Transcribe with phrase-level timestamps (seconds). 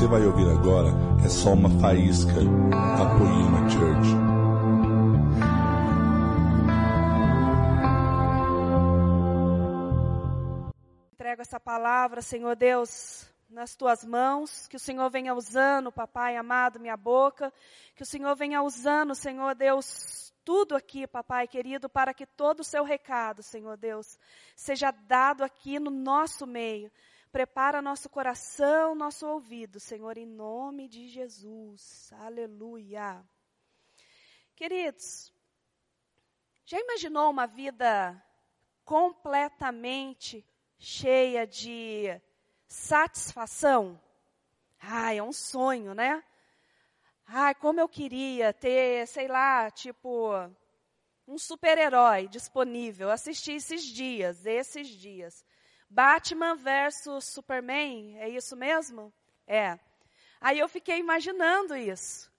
[0.00, 0.88] você vai ouvir agora
[1.22, 4.08] é só uma faísca da Poema Church.
[11.12, 16.80] Entrego essa palavra, Senhor Deus, nas tuas mãos, que o Senhor venha usando, papai amado,
[16.80, 17.52] minha boca,
[17.94, 22.64] que o Senhor venha usando, Senhor Deus, tudo aqui, papai querido, para que todo o
[22.64, 24.18] seu recado, Senhor Deus,
[24.56, 26.90] seja dado aqui no nosso meio.
[27.32, 32.12] Prepara nosso coração, nosso ouvido, Senhor, em nome de Jesus.
[32.14, 33.24] Aleluia.
[34.56, 35.32] Queridos,
[36.64, 38.20] já imaginou uma vida
[38.84, 40.44] completamente
[40.76, 42.20] cheia de
[42.66, 44.02] satisfação?
[44.80, 46.24] Ai, é um sonho, né?
[47.26, 50.32] Ai, como eu queria ter, sei lá, tipo,
[51.28, 53.08] um super-herói disponível.
[53.08, 55.44] Assisti esses dias, esses dias.
[55.90, 59.12] Batman versus Superman, é isso mesmo?
[59.44, 59.76] É.
[60.40, 62.30] Aí eu fiquei imaginando isso.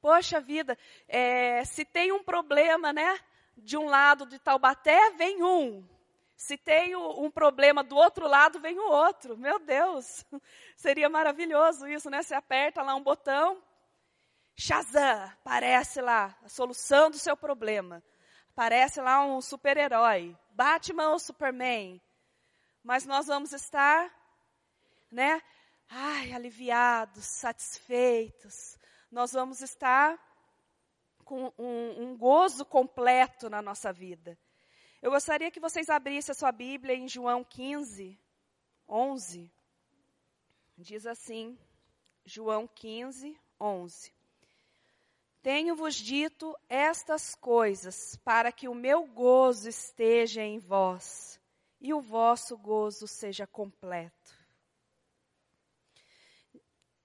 [0.00, 0.76] Poxa vida,
[1.06, 3.18] é, se tem um problema, né?
[3.56, 5.88] De um lado de Taubaté, vem um.
[6.36, 9.38] Se tem um problema do outro lado, vem o outro.
[9.38, 10.24] Meu Deus,
[10.76, 12.24] seria maravilhoso isso, né?
[12.24, 13.62] Você aperta lá um botão,
[14.56, 18.02] Shazam, aparece lá a solução do seu problema.
[18.50, 22.00] Aparece lá um super-herói, Batman ou Superman
[22.86, 24.14] mas nós vamos estar,
[25.10, 25.42] né?
[25.88, 28.78] Ai, aliviados, satisfeitos.
[29.10, 30.16] Nós vamos estar
[31.24, 34.38] com um, um gozo completo na nossa vida.
[35.02, 38.16] Eu gostaria que vocês abrissem a sua Bíblia em João 15,
[38.88, 39.52] 11.
[40.78, 41.58] Diz assim,
[42.24, 44.14] João 15, 11.
[45.42, 51.40] Tenho-vos dito estas coisas para que o meu gozo esteja em vós
[51.86, 54.34] e o vosso gozo seja completo.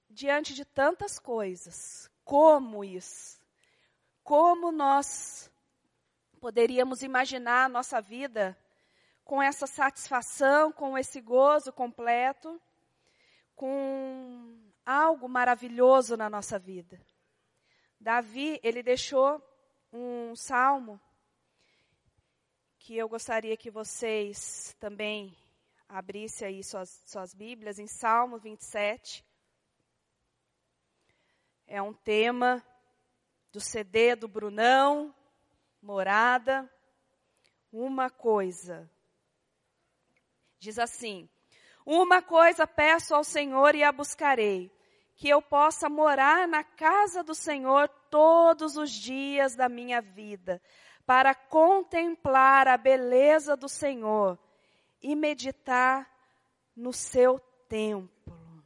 [0.09, 3.39] Diante de tantas coisas, como isso?
[4.23, 5.51] Como nós
[6.39, 8.57] poderíamos imaginar a nossa vida
[9.23, 12.59] com essa satisfação, com esse gozo completo,
[13.55, 17.00] com algo maravilhoso na nossa vida?
[18.00, 19.39] Davi, ele deixou
[19.94, 21.00] um salmo
[22.83, 25.37] que eu gostaria que vocês também
[25.87, 29.23] abrissem aí suas, suas Bíblias em Salmo 27.
[31.67, 32.65] É um tema
[33.51, 35.13] do CD do Brunão,
[35.79, 36.67] Morada.
[37.71, 38.89] Uma coisa.
[40.57, 41.29] Diz assim:
[41.85, 44.71] Uma coisa peço ao Senhor e a buscarei,
[45.15, 50.59] que eu possa morar na casa do Senhor todos os dias da minha vida
[51.06, 54.38] para contemplar a beleza do Senhor
[55.01, 56.09] e meditar
[56.75, 58.63] no seu templo.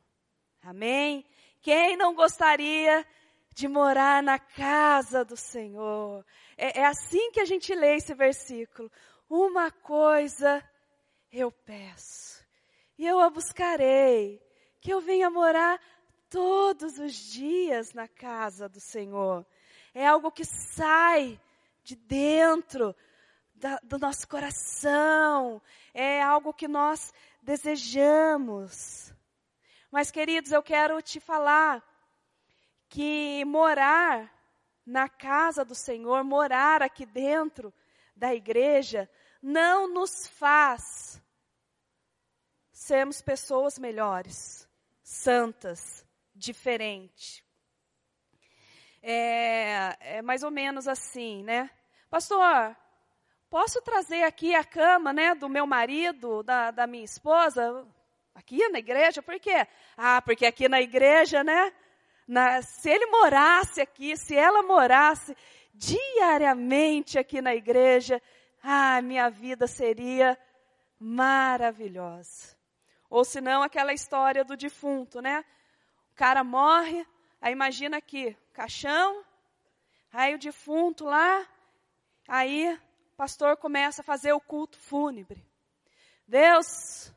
[0.62, 1.26] Amém?
[1.62, 3.06] Quem não gostaria
[3.54, 6.26] de morar na casa do Senhor?
[6.58, 8.92] É, é assim que a gente lê esse versículo.
[9.30, 10.64] Uma coisa
[11.32, 12.46] eu peço,
[12.98, 14.42] e eu a buscarei,
[14.80, 15.80] que eu venha morar
[16.30, 19.46] todos os dias na casa do Senhor.
[19.94, 21.40] É algo que sai
[21.86, 22.96] de dentro
[23.54, 25.62] da, do nosso coração,
[25.94, 27.14] é algo que nós
[27.44, 29.14] desejamos.
[29.92, 31.84] Mas, queridos, eu quero te falar
[32.90, 34.34] que morar
[34.84, 37.72] na casa do Senhor, morar aqui dentro
[38.16, 39.08] da igreja,
[39.40, 41.22] não nos faz
[42.72, 44.68] sermos pessoas melhores,
[45.04, 46.04] santas,
[46.34, 47.45] diferentes
[49.08, 51.70] é, é mais ou menos assim, né?
[52.10, 52.76] Pastor,
[53.52, 57.86] posso trazer aqui a cama, né, do meu marido, da, da minha esposa,
[58.34, 59.22] aqui na igreja?
[59.22, 59.68] Por quê?
[59.96, 61.72] Ah, porque aqui na igreja, né,
[62.28, 65.38] na, se ele morasse aqui, se ela morasse
[65.72, 68.20] diariamente aqui na igreja,
[68.64, 70.36] ah, minha vida seria
[71.00, 72.58] maravilhosa.
[73.08, 75.46] Ou se não, aquela história do defunto, né?
[76.12, 77.06] O cara morre,
[77.46, 79.24] aí imagina aqui, caixão,
[80.12, 81.48] aí o defunto lá,
[82.28, 85.46] aí o pastor começa a fazer o culto fúnebre.
[86.28, 87.14] Deus,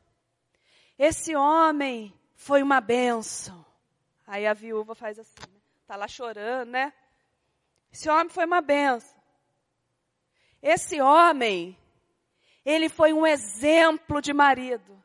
[0.99, 3.65] esse homem foi uma bênção.
[4.27, 5.59] Aí a viúva faz assim, né?
[5.87, 6.93] tá lá chorando, né?
[7.91, 9.19] Esse homem foi uma bênção.
[10.61, 11.75] Esse homem,
[12.63, 15.03] ele foi um exemplo de marido.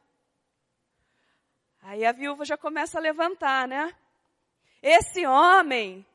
[1.81, 3.97] Aí a viúva já começa a levantar, né?
[4.87, 6.07] Esse homem,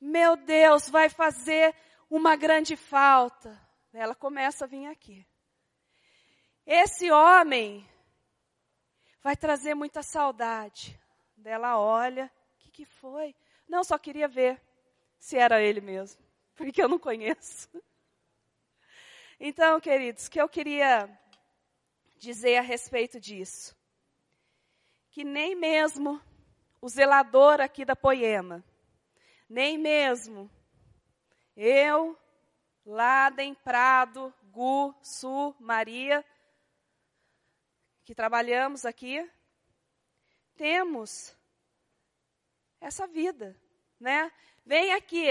[0.00, 1.74] meu Deus, vai fazer
[2.08, 3.60] uma grande falta.
[3.92, 5.26] Ela começa a vir aqui.
[6.64, 7.84] Esse homem
[9.20, 10.98] vai trazer muita saudade
[11.38, 13.34] Dela olha, o que, que foi?
[13.68, 14.60] Não, só queria ver
[15.18, 16.20] se era ele mesmo,
[16.56, 17.68] porque eu não conheço.
[19.38, 21.08] Então, queridos, o que eu queria
[22.16, 23.76] dizer a respeito disso?
[25.10, 26.20] Que nem mesmo
[26.80, 28.64] o zelador aqui da Poema,
[29.48, 30.50] nem mesmo
[31.56, 32.16] eu,
[32.86, 36.24] Laden, Prado, Gu, Su, Maria,
[38.04, 39.28] que trabalhamos aqui,
[40.56, 41.36] temos
[42.80, 43.56] essa vida,
[43.98, 44.30] né?
[44.64, 45.28] Vem aqui,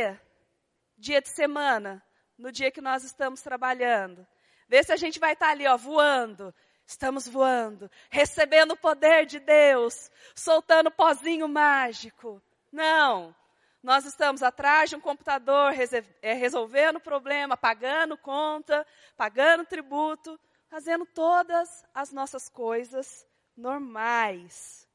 [0.97, 2.03] dia de semana,
[2.38, 4.27] no dia que nós estamos trabalhando.
[4.67, 6.53] Vê se a gente vai estar ali, ó, voando.
[6.88, 12.42] Estamos voando, recebendo o poder de Deus, soltando pozinho mágico.
[12.72, 13.36] Não.
[13.84, 15.74] Nós estamos atrás de um computador,
[16.22, 18.88] é, resolvendo problema, pagando conta,
[19.18, 20.39] pagando tributo,
[20.69, 24.88] fazendo todas as nossas coisas normais.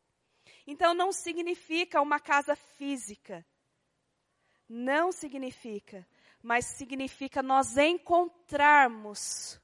[0.66, 3.44] Então não significa uma casa física.
[4.66, 6.06] Não significa
[6.42, 9.60] mas significa nós encontrarmos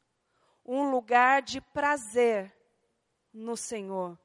[0.71, 2.55] um lugar de prazer
[3.33, 4.19] no Senhor.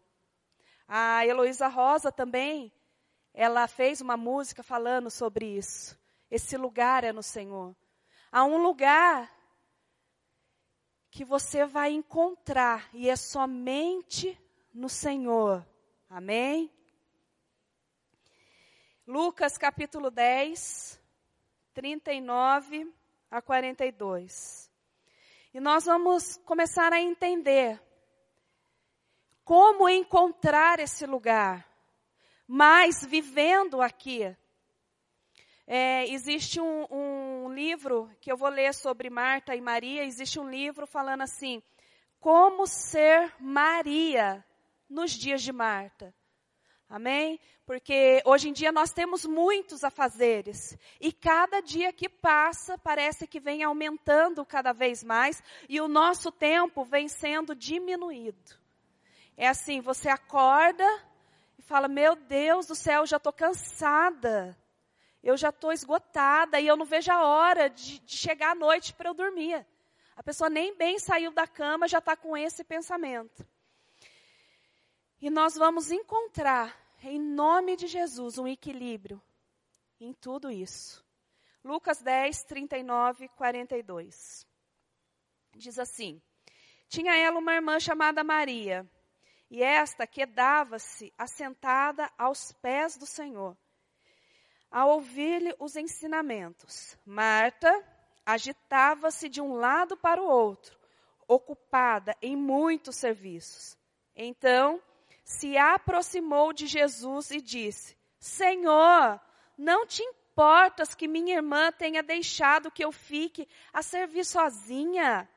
[0.86, 2.70] A Heloísa Rosa também,
[3.34, 5.98] ela fez uma música falando sobre isso.
[6.30, 7.74] Esse lugar é no Senhor.
[8.30, 9.32] Há um lugar
[11.10, 14.38] que você vai encontrar e é somente
[14.74, 15.66] no Senhor.
[16.10, 16.70] Amém?
[19.08, 21.00] Lucas capítulo 10,
[21.74, 22.94] 39
[23.32, 24.73] a 42.
[25.54, 27.80] E nós vamos começar a entender
[29.44, 31.70] como encontrar esse lugar,
[32.48, 34.36] mas vivendo aqui.
[35.68, 40.04] É, existe um, um livro que eu vou ler sobre Marta e Maria.
[40.04, 41.62] Existe um livro falando assim:
[42.20, 44.44] como ser Maria
[44.90, 46.16] nos dias de Marta.
[46.90, 47.40] Amém?
[47.66, 50.78] Porque hoje em dia nós temos muitos afazeres.
[51.00, 55.42] E cada dia que passa parece que vem aumentando cada vez mais.
[55.68, 58.58] E o nosso tempo vem sendo diminuído.
[59.36, 60.88] É assim, você acorda
[61.58, 64.56] e fala, meu Deus do céu, já estou cansada.
[65.24, 68.94] Eu já estou esgotada e eu não vejo a hora de, de chegar à noite
[68.94, 69.66] para eu dormir.
[70.16, 73.46] A pessoa nem bem saiu da cama, já está com esse pensamento.
[75.24, 79.22] E nós vamos encontrar em nome de Jesus, um equilíbrio
[79.98, 81.02] em tudo isso.
[81.64, 84.46] Lucas 10, 39, 42.
[85.56, 86.22] Diz assim:
[86.90, 88.86] Tinha ela uma irmã chamada Maria,
[89.50, 93.56] e esta quedava-se assentada aos pés do Senhor,
[94.70, 96.98] a ouvir-lhe os ensinamentos.
[97.06, 97.72] Marta
[98.26, 100.78] agitava-se de um lado para o outro,
[101.26, 103.78] ocupada em muitos serviços.
[104.14, 104.82] Então,
[105.24, 109.20] se aproximou de Jesus e disse: Senhor,
[109.58, 115.30] não te importas que minha irmã tenha deixado que eu fique a servir sozinha?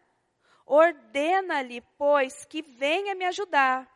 [0.64, 3.88] Ordena-lhe, pois, que venha me ajudar.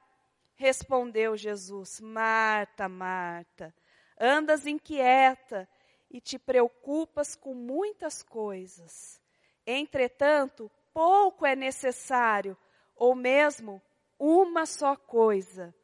[0.54, 3.74] Respondeu Jesus: Marta, Marta,
[4.18, 5.68] andas inquieta
[6.10, 9.20] e te preocupas com muitas coisas.
[9.66, 12.56] Entretanto, pouco é necessário,
[12.94, 13.80] ou mesmo
[14.18, 15.74] uma só coisa.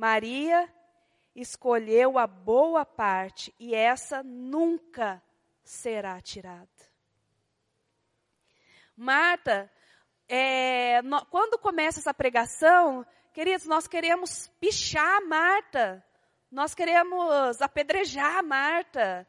[0.00, 0.66] Maria
[1.36, 5.22] escolheu a boa parte e essa nunca
[5.62, 6.66] será tirada.
[8.96, 9.70] Marta,
[10.26, 16.02] é, no, quando começa essa pregação, queridos, nós queremos pichar Marta,
[16.50, 19.28] nós queremos apedrejar Marta,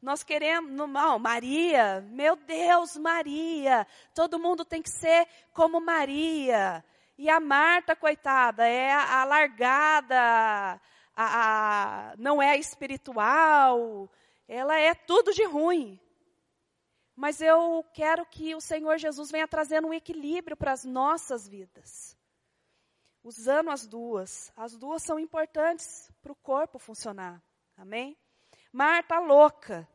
[0.00, 6.84] nós queremos, não, Maria, meu Deus, Maria, todo mundo tem que ser como Maria.
[7.22, 10.80] E a Marta, coitada, é a largada, a,
[11.14, 14.10] a, não é espiritual,
[14.48, 16.00] ela é tudo de ruim.
[17.14, 22.18] Mas eu quero que o Senhor Jesus venha trazendo um equilíbrio para as nossas vidas.
[23.22, 24.52] Usando as duas.
[24.56, 27.40] As duas são importantes para o corpo funcionar.
[27.76, 28.18] Amém?
[28.72, 29.88] Marta louca.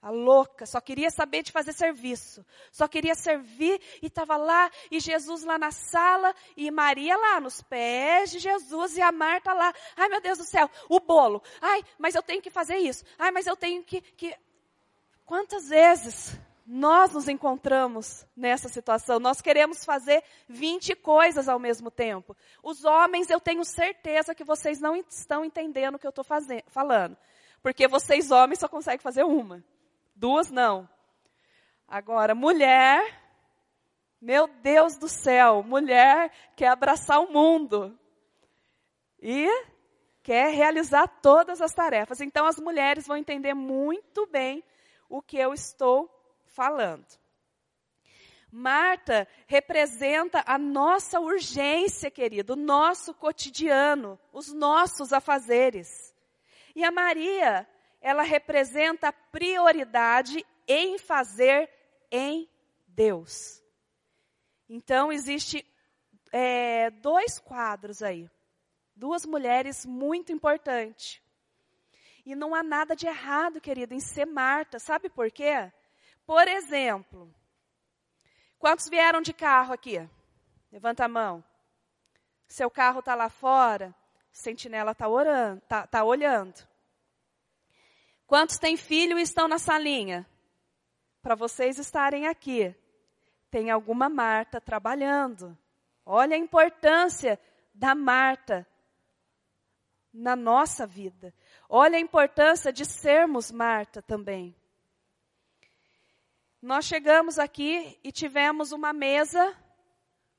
[0.00, 2.46] A louca, só queria saber de fazer serviço.
[2.70, 7.62] Só queria servir e estava lá, e Jesus lá na sala, e Maria lá nos
[7.62, 9.74] pés de Jesus, e a Marta lá.
[9.96, 11.42] Ai meu Deus do céu, o bolo.
[11.60, 13.04] Ai, mas eu tenho que fazer isso.
[13.18, 14.00] Ai, mas eu tenho que.
[14.00, 14.36] que...
[15.26, 19.18] Quantas vezes nós nos encontramos nessa situação?
[19.18, 22.36] Nós queremos fazer 20 coisas ao mesmo tempo.
[22.62, 26.24] Os homens, eu tenho certeza que vocês não estão entendendo o que eu estou
[26.68, 27.16] falando.
[27.60, 29.62] Porque vocês, homens, só conseguem fazer uma.
[30.18, 30.88] Duas não.
[31.86, 33.22] Agora, mulher,
[34.20, 37.96] meu Deus do céu, mulher quer abraçar o mundo.
[39.22, 39.48] E
[40.20, 42.20] quer realizar todas as tarefas.
[42.20, 44.64] Então as mulheres vão entender muito bem
[45.08, 46.10] o que eu estou
[46.46, 47.06] falando.
[48.50, 56.12] Marta representa a nossa urgência, querido, o nosso cotidiano, os nossos afazeres.
[56.74, 57.68] E a Maria,
[58.00, 61.70] ela representa a prioridade em fazer
[62.10, 62.48] em
[62.86, 63.62] Deus.
[64.68, 65.66] Então, existe
[66.32, 68.30] é, dois quadros aí.
[68.94, 71.22] Duas mulheres muito importantes.
[72.26, 74.78] E não há nada de errado, querido, em ser Marta.
[74.78, 75.72] Sabe por quê?
[76.26, 77.32] Por exemplo,
[78.58, 80.06] quantos vieram de carro aqui?
[80.70, 81.42] Levanta a mão.
[82.46, 83.94] Seu carro está lá fora,
[84.30, 85.06] sentinela está
[85.66, 86.66] tá, tá olhando.
[88.28, 90.28] Quantos têm filho e estão na salinha?
[91.22, 92.76] Para vocês estarem aqui,
[93.50, 95.56] tem alguma Marta trabalhando.
[96.04, 97.40] Olha a importância
[97.72, 98.68] da Marta
[100.12, 101.32] na nossa vida.
[101.70, 104.54] Olha a importância de sermos Marta também.
[106.60, 109.56] Nós chegamos aqui e tivemos uma mesa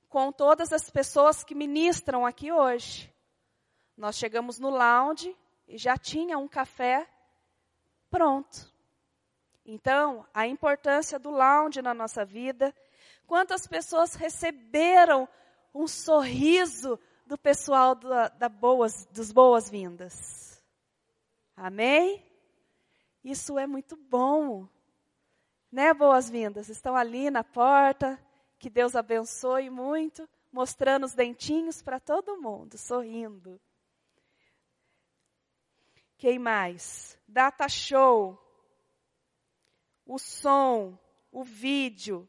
[0.07, 3.11] com todas as pessoas que ministram aqui hoje.
[3.97, 5.35] Nós chegamos no lounge
[5.67, 7.09] e já tinha um café
[8.09, 8.71] pronto.
[9.65, 12.73] Então, a importância do lounge na nossa vida.
[13.27, 15.27] Quantas pessoas receberam
[15.73, 20.59] um sorriso do pessoal da, da boas, dos boas-vindas.
[21.55, 22.25] Amém?
[23.23, 24.67] Isso é muito bom.
[25.71, 26.69] Né, boas-vindas?
[26.69, 28.19] Estão ali na porta.
[28.57, 33.61] Que Deus abençoe muito, mostrando os dentinhos para todo mundo, sorrindo.
[36.19, 37.17] Quem mais?
[37.25, 38.37] Data show.
[40.05, 40.99] O som,
[41.31, 42.27] o vídeo,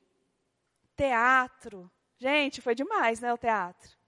[0.97, 1.91] teatro.
[2.17, 3.99] Gente, foi demais, né, o teatro.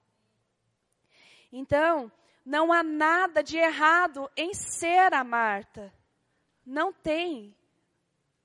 [1.51, 2.11] Então,
[2.47, 5.93] não há nada de errado em ser a Marta.
[6.65, 7.55] Não tem.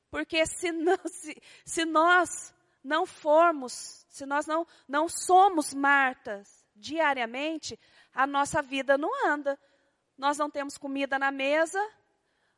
[0.09, 2.53] Porque se, não, se, se nós
[2.83, 7.79] não formos, se nós não, não somos Martas diariamente,
[8.13, 9.59] a nossa vida não anda.
[10.17, 11.79] Nós não temos comida na mesa,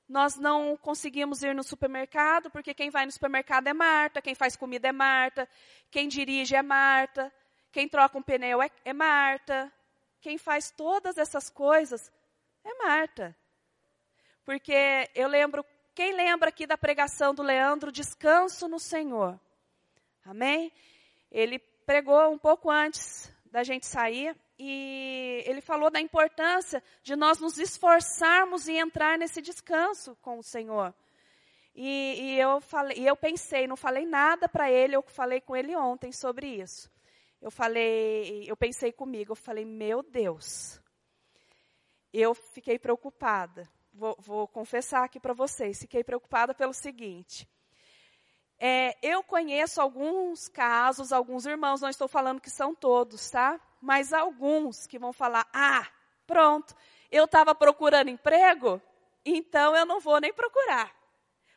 [0.08, 4.56] nós não conseguimos ir no supermercado, porque quem vai no supermercado é Marta, quem faz
[4.56, 5.48] comida é Marta,
[5.92, 7.32] quem dirige é Marta,
[7.72, 9.72] quem troca um pneu é, é Marta,
[10.22, 12.12] quem faz todas essas coisas
[12.64, 13.36] é Marta.
[14.44, 15.64] Porque eu lembro,
[15.94, 19.40] quem lembra aqui da pregação do Leandro, descanso no Senhor.
[20.26, 20.72] Amém?
[21.32, 27.40] Ele pregou um pouco antes da gente sair, e ele falou da importância de nós
[27.40, 30.94] nos esforçarmos e entrar nesse descanso com o Senhor.
[31.74, 35.56] E, e eu, falei, e eu pensei, não falei nada para ele, eu falei com
[35.56, 36.92] ele ontem sobre isso.
[37.42, 40.82] Eu falei, eu pensei comigo, eu falei, meu Deus,
[42.12, 43.66] eu fiquei preocupada.
[43.94, 47.48] Vou, vou confessar aqui para vocês, fiquei preocupada pelo seguinte.
[48.60, 53.60] É, eu conheço alguns casos, alguns irmãos, não estou falando que são todos, tá?
[53.82, 55.88] mas alguns que vão falar: ah,
[56.28, 56.76] pronto,
[57.12, 58.82] eu estava procurando emprego,
[59.26, 60.94] então eu não vou nem procurar.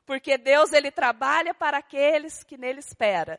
[0.04, 3.38] Porque Deus, Ele trabalha para aqueles que nele espera.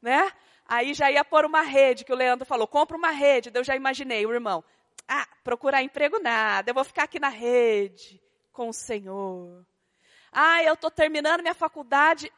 [0.00, 0.32] Né?
[0.66, 3.50] Aí já ia pôr uma rede, que o Leandro falou, compra uma rede.
[3.54, 4.64] Eu já imaginei, o irmão,
[5.06, 8.20] ah, procurar emprego nada, eu vou ficar aqui na rede
[8.52, 9.64] com o Senhor.
[10.32, 12.32] Ah, eu estou terminando minha faculdade,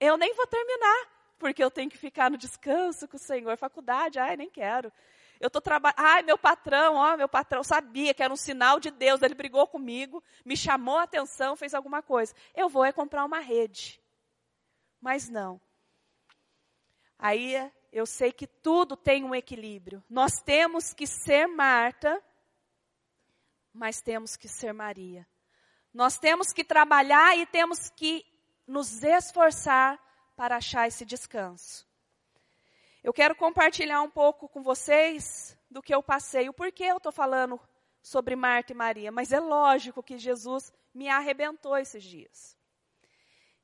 [0.00, 1.06] eu nem vou terminar,
[1.38, 3.56] porque eu tenho que ficar no descanso com o Senhor.
[3.56, 4.90] Faculdade, ai, nem quero.
[5.38, 5.98] Eu estou trabalhando.
[5.98, 9.22] Ai, meu patrão, ó, meu patrão sabia que era um sinal de Deus.
[9.22, 12.34] Ele brigou comigo, me chamou a atenção, fez alguma coisa.
[12.54, 14.00] Eu vou é comprar uma rede.
[15.00, 15.60] Mas não.
[17.18, 20.02] Aí eu sei que tudo tem um equilíbrio.
[20.08, 22.22] Nós temos que ser Marta,
[23.72, 25.26] mas temos que ser Maria.
[25.92, 28.24] Nós temos que trabalhar e temos que
[28.70, 29.98] nos esforçar
[30.36, 31.84] para achar esse descanso.
[33.02, 37.10] Eu quero compartilhar um pouco com vocês do que eu passei, o porquê eu estou
[37.10, 37.60] falando
[38.00, 42.56] sobre Marta e Maria, mas é lógico que Jesus me arrebentou esses dias.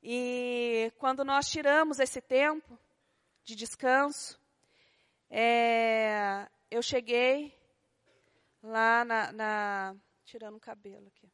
[0.03, 2.77] E quando nós tiramos esse tempo
[3.43, 4.39] de descanso,
[5.29, 7.57] é, eu cheguei
[8.61, 9.95] lá na, na,
[10.25, 11.31] Tirando o cabelo aqui.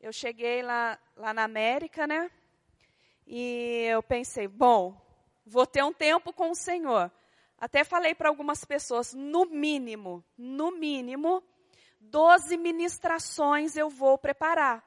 [0.00, 2.28] Eu cheguei lá, lá na América, né?
[3.26, 5.00] E eu pensei, bom,
[5.46, 7.10] vou ter um tempo com o Senhor.
[7.58, 11.42] Até falei para algumas pessoas, no mínimo, no mínimo,
[12.00, 14.84] 12 ministrações eu vou preparar.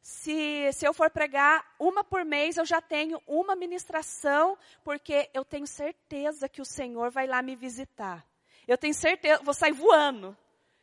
[0.00, 5.44] Se, se eu for pregar uma por mês, eu já tenho uma ministração, porque eu
[5.44, 8.26] tenho certeza que o Senhor vai lá me visitar.
[8.66, 10.36] Eu tenho certeza, vou sair voando.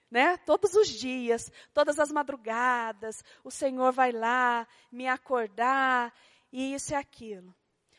[0.10, 0.38] né?
[0.38, 6.14] Todos os dias, todas as madrugadas, o Senhor vai lá me acordar
[6.52, 7.54] e isso e aquilo.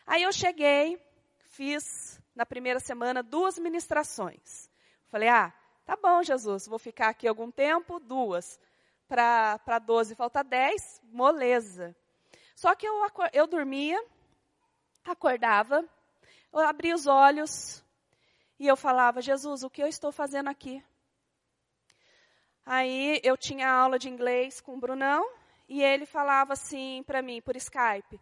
[0.06, 1.00] Aí eu cheguei,
[1.50, 4.70] fiz na primeira semana duas ministrações.
[5.08, 5.52] Falei, ah,
[5.84, 8.58] tá bom, Jesus, vou ficar aqui algum tempo, duas.
[9.06, 11.94] Para 12 falta 10, moleza.
[12.54, 12.94] Só que eu,
[13.32, 14.02] eu dormia,
[15.04, 15.84] acordava,
[16.52, 17.84] eu abria os olhos
[18.58, 20.82] e eu falava, Jesus, o que eu estou fazendo aqui?
[22.64, 25.28] Aí eu tinha aula de inglês com o Brunão
[25.68, 28.20] e ele falava assim para mim por Skype: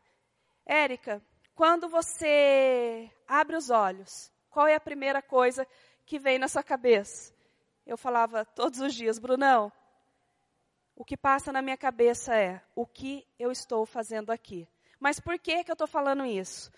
[0.64, 1.22] Érica,
[1.54, 5.66] quando você abre os olhos, qual é a primeira coisa
[6.06, 7.34] que vem na sua cabeça?
[7.86, 9.72] Eu falava todos os dias, Brunão,
[10.94, 14.68] o que passa na minha cabeça é o que eu estou fazendo aqui.
[14.98, 16.70] Mas por que, que eu estou falando isso?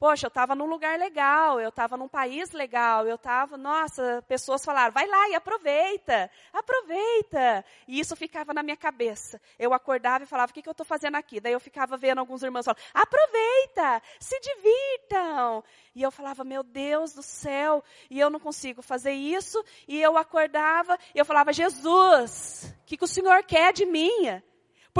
[0.00, 4.64] Poxa, eu estava num lugar legal, eu estava num país legal, eu estava, nossa, pessoas
[4.64, 7.62] falaram, vai lá e aproveita, aproveita.
[7.86, 9.38] E isso ficava na minha cabeça.
[9.58, 11.38] Eu acordava e falava, o que, que eu estou fazendo aqui?
[11.38, 15.62] Daí eu ficava vendo alguns irmãos falando, aproveita, se divirtam.
[15.94, 19.62] E eu falava, meu Deus do céu, e eu não consigo fazer isso.
[19.86, 24.42] E eu acordava e eu falava, Jesus, o que, que o Senhor quer de mim?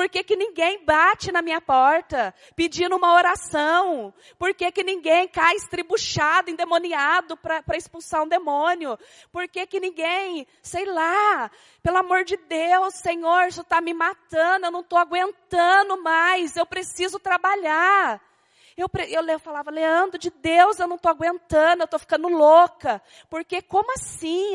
[0.01, 4.15] Por que, que ninguém bate na minha porta pedindo uma oração?
[4.39, 8.99] Por que, que ninguém cai estribuchado, endemoniado para expulsar um demônio?
[9.31, 11.51] Por que, que ninguém, sei lá,
[11.83, 16.65] pelo amor de Deus, Senhor, isso está me matando, eu não estou aguentando mais, eu
[16.65, 18.23] preciso trabalhar.
[18.75, 23.03] Eu, eu, eu, falava, Leandro, de Deus eu não estou aguentando, eu estou ficando louca.
[23.29, 24.55] Porque como assim?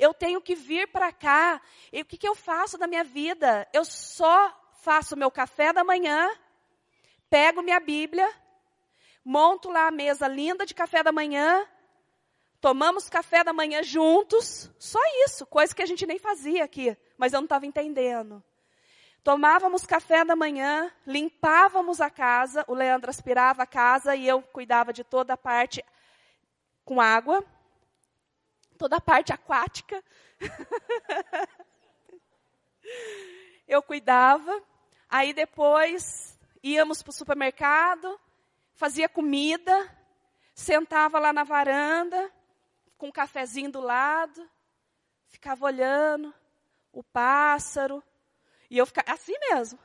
[0.00, 1.62] Eu tenho que vir para cá.
[1.92, 3.68] E o que, que eu faço na minha vida?
[3.72, 6.28] Eu só faço meu café da manhã,
[7.28, 8.28] pego minha Bíblia,
[9.24, 11.66] monto lá a mesa linda de café da manhã,
[12.60, 17.32] tomamos café da manhã juntos, só isso, coisa que a gente nem fazia aqui, mas
[17.32, 18.42] eu não estava entendendo.
[19.22, 24.94] Tomávamos café da manhã, limpávamos a casa, o Leandro aspirava a casa e eu cuidava
[24.94, 25.84] de toda a parte
[26.86, 27.44] com água,
[28.78, 30.02] toda a parte aquática.
[33.68, 34.69] eu cuidava.
[35.10, 38.18] Aí depois íamos para o supermercado,
[38.74, 39.98] fazia comida,
[40.54, 42.32] sentava lá na varanda,
[42.96, 44.48] com um cafezinho do lado,
[45.26, 46.32] ficava olhando
[46.92, 48.00] o pássaro,
[48.70, 49.80] e eu ficava assim mesmo,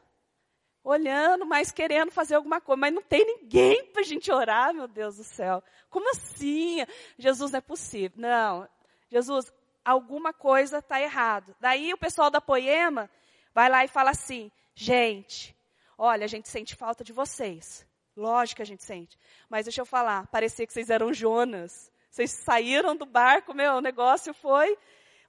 [0.83, 4.87] olhando, mas querendo fazer alguma coisa, mas não tem ninguém para a gente orar, meu
[4.87, 5.63] Deus do céu.
[5.89, 6.85] Como assim?
[7.17, 8.11] Jesus não é possível.
[8.15, 8.69] Não,
[9.09, 9.51] Jesus,
[9.83, 11.55] alguma coisa está errado.
[11.59, 13.09] Daí o pessoal da Poema
[13.55, 15.55] vai lá e fala assim: Gente,
[15.97, 17.87] olha, a gente sente falta de vocês.
[18.15, 19.17] Lógico que a gente sente.
[19.49, 21.91] Mas deixa eu falar, parecia que vocês eram Jonas.
[22.09, 24.77] Vocês saíram do barco, meu, o negócio foi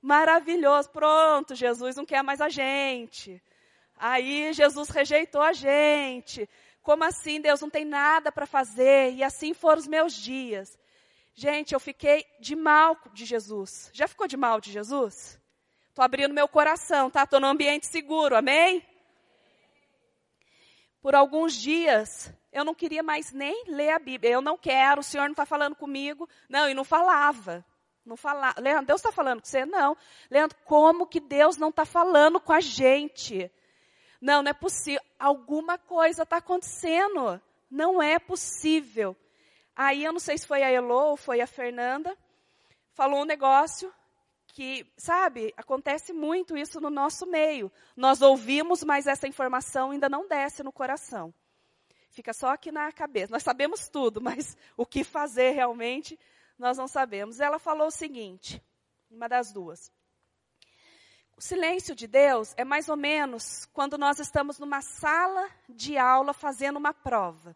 [0.02, 0.90] maravilhoso.
[0.90, 3.42] Pronto, Jesus não quer mais a gente.
[3.96, 6.48] Aí Jesus rejeitou a gente.
[6.82, 7.40] Como assim?
[7.40, 9.12] Deus não tem nada para fazer.
[9.14, 10.78] E assim foram os meus dias.
[11.34, 13.90] Gente, eu fiquei de mal de Jesus.
[13.92, 15.40] Já ficou de mal de Jesus?
[15.88, 17.24] Estou abrindo meu coração, tá?
[17.24, 18.82] Estou num ambiente seguro, amém?
[21.06, 24.32] Por alguns dias, eu não queria mais nem ler a Bíblia.
[24.32, 26.28] Eu não quero, o Senhor não está falando comigo.
[26.48, 27.64] Não, e não falava.
[28.04, 28.60] Não falava.
[28.60, 29.64] Leandro, Deus está falando com você?
[29.64, 29.96] Não.
[30.28, 33.48] Leandro, como que Deus não está falando com a gente?
[34.20, 35.00] Não, não é possível.
[35.16, 37.40] Alguma coisa está acontecendo.
[37.70, 39.16] Não é possível.
[39.76, 42.18] Aí eu não sei se foi a Elo ou foi a Fernanda.
[42.94, 43.94] Falou um negócio
[44.56, 47.70] que, sabe, acontece muito isso no nosso meio.
[47.94, 51.34] Nós ouvimos, mas essa informação ainda não desce no coração.
[52.08, 53.30] Fica só aqui na cabeça.
[53.30, 56.18] Nós sabemos tudo, mas o que fazer realmente
[56.58, 57.38] nós não sabemos.
[57.38, 58.62] Ela falou o seguinte,
[59.10, 59.92] uma das duas.
[61.36, 66.32] O silêncio de Deus é mais ou menos quando nós estamos numa sala de aula
[66.32, 67.54] fazendo uma prova.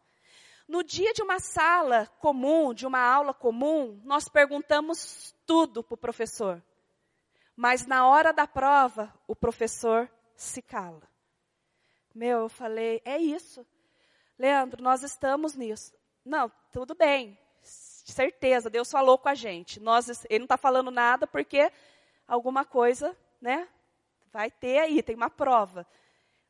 [0.69, 5.99] No dia de uma sala comum, de uma aula comum, nós perguntamos tudo para o
[5.99, 6.63] professor.
[7.61, 11.03] Mas na hora da prova, o professor se cala.
[12.15, 13.67] Meu, eu falei, é isso.
[14.39, 15.93] Leandro, nós estamos nisso.
[16.25, 17.39] Não, tudo bem.
[17.61, 19.79] Certeza, Deus falou com a gente.
[19.79, 21.71] Nós, ele não está falando nada porque
[22.27, 23.69] alguma coisa, né?
[24.33, 25.87] Vai ter aí, tem uma prova.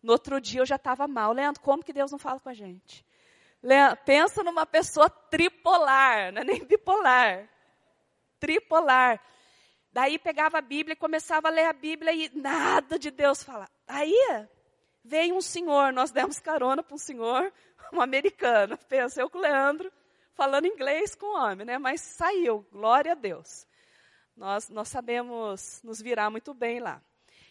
[0.00, 1.32] No outro dia eu já estava mal.
[1.32, 3.04] Leandro, como que Deus não fala com a gente?
[3.60, 7.50] Leandro, pensa numa pessoa tripolar, não é nem bipolar.
[8.38, 9.20] Tripolar.
[9.92, 13.68] Daí pegava a Bíblia e começava a ler a Bíblia e nada de Deus falar.
[13.86, 14.14] Aí
[15.04, 17.52] veio um senhor, nós demos carona para um senhor,
[17.92, 18.78] um americano.
[18.88, 19.92] Pensa, eu com o Leandro,
[20.34, 21.78] falando inglês com o homem, né?
[21.78, 23.66] Mas saiu, glória a Deus.
[24.36, 27.02] Nós, nós sabemos nos virar muito bem lá.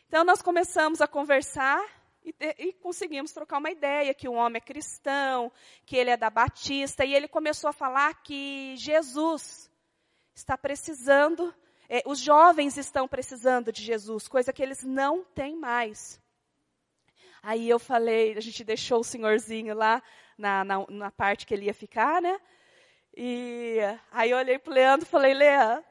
[0.08, 1.84] Então nós começamos a conversar
[2.23, 5.52] e, e, conseguimos trocar uma ideia que o homem é cristão,
[5.86, 9.71] que ele é da Batista, e ele começou a falar que Jesus
[10.34, 11.54] está precisando,
[11.89, 16.21] é, os jovens estão precisando de Jesus, coisa que eles não têm mais.
[17.41, 20.04] Aí eu falei, a gente deixou o senhorzinho lá
[20.38, 22.39] na, na, na parte que ele ia ficar, né?
[23.17, 23.80] E
[24.12, 25.84] aí eu olhei para o Leandro e falei, Lea,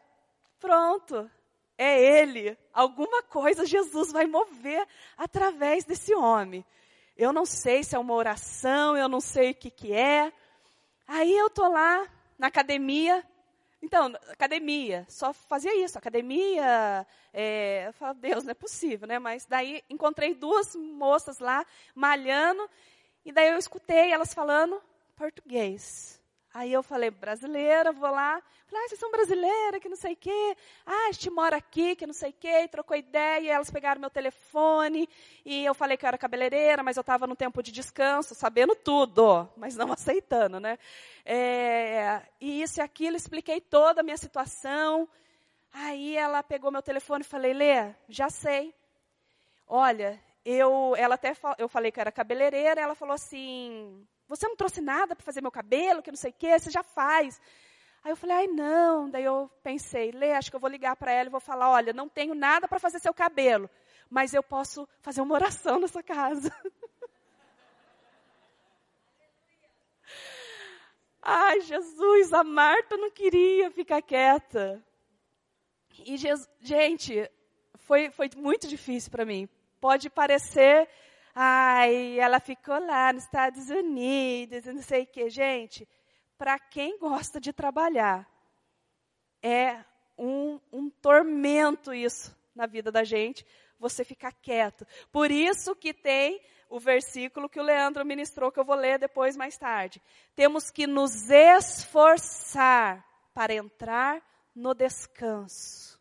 [0.61, 1.29] pronto,
[1.77, 2.57] é ele.
[2.73, 6.65] Alguma coisa Jesus vai mover através desse homem.
[7.17, 10.33] Eu não sei se é uma oração, eu não sei o que, que é.
[11.09, 12.07] Aí eu tô lá
[12.39, 13.25] na academia.
[13.81, 19.19] Então, academia, só fazia isso, academia, é, eu falo, Deus, não é possível, né?
[19.19, 21.65] Mas daí encontrei duas moças lá,
[21.95, 22.69] malhando,
[23.25, 24.83] e daí eu escutei elas falando
[25.15, 26.18] português.
[26.59, 28.43] Aí eu falei, brasileira, vou lá.
[28.67, 30.57] Falei, ah, vocês são brasileira, que não sei o quê.
[30.85, 32.65] Ah, a gente mora aqui, que não sei o quê.
[32.65, 35.09] E trocou ideia, e elas pegaram meu telefone.
[35.45, 38.75] E eu falei que eu era cabeleireira, mas eu estava no tempo de descanso, sabendo
[38.75, 40.81] tudo, mas não aceitando, né?
[41.25, 45.09] É, e isso e aquilo, expliquei toda a minha situação.
[45.73, 48.75] Aí ela pegou meu telefone e falei, Lê, já sei.
[49.65, 54.57] Olha, eu, ela até, eu falei que eu era cabeleireira, ela falou assim, você não
[54.57, 57.41] trouxe nada para fazer meu cabelo, que não sei o quê, você já faz.
[58.05, 59.09] Aí eu falei, ai não.
[59.11, 61.93] Daí eu pensei, Lê, acho que eu vou ligar para ela e vou falar, olha,
[61.93, 63.69] não tenho nada para fazer seu cabelo,
[64.11, 66.55] mas eu posso fazer uma oração nessa casa.
[71.23, 74.83] ai, Jesus, a Marta não queria ficar quieta.
[76.05, 77.29] E, Jesus, gente,
[77.77, 79.49] foi, foi muito difícil para mim.
[79.81, 80.89] Pode parecer
[81.41, 85.31] Ai, ela ficou lá nos Estados Unidos, não sei o que.
[85.31, 85.89] Gente,
[86.37, 88.29] para quem gosta de trabalhar,
[89.41, 89.85] é
[90.19, 93.47] um, um tormento isso na vida da gente,
[93.79, 94.85] você ficar quieto.
[95.13, 99.37] Por isso que tem o versículo que o Leandro ministrou, que eu vou ler depois
[99.37, 100.03] mais tarde.
[100.35, 104.21] Temos que nos esforçar para entrar
[104.57, 105.98] no descanso.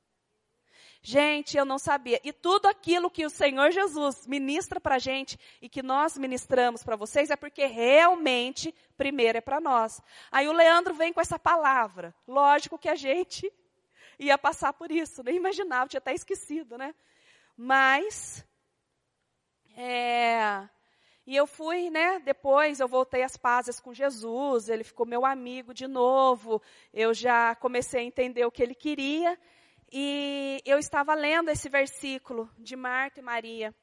[1.09, 2.19] Gente, eu não sabia.
[2.21, 6.83] E tudo aquilo que o Senhor Jesus ministra para a gente e que nós ministramos
[6.83, 10.01] para vocês é porque realmente, primeiro é para nós.
[10.29, 12.13] Aí o Leandro vem com essa palavra.
[12.27, 13.49] Lógico que a gente
[14.19, 16.93] ia passar por isso, nem imaginava, tinha até esquecido, né?
[17.55, 18.45] Mas,
[19.77, 20.67] é,
[21.25, 25.73] e eu fui, né, depois eu voltei às pazes com Jesus, ele ficou meu amigo
[25.73, 26.61] de novo,
[26.93, 29.39] eu já comecei a entender o que ele queria,
[29.91, 33.73] e eu estava lendo esse versículo de Marta e Maria.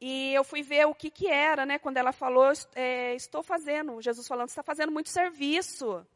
[0.00, 1.78] E eu fui ver o que, que era, né?
[1.78, 6.06] Quando ela falou, é, estou fazendo, Jesus falando, está fazendo muito serviço.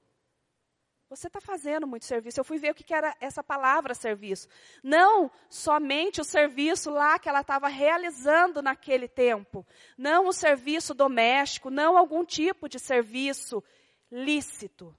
[1.09, 2.39] Você está fazendo muito serviço.
[2.39, 4.49] Eu fui ver o que, que era essa palavra serviço.
[4.83, 9.67] Não somente o serviço lá que ela estava realizando naquele tempo.
[9.99, 13.63] Não o serviço doméstico, não algum tipo de serviço
[14.11, 14.95] lícito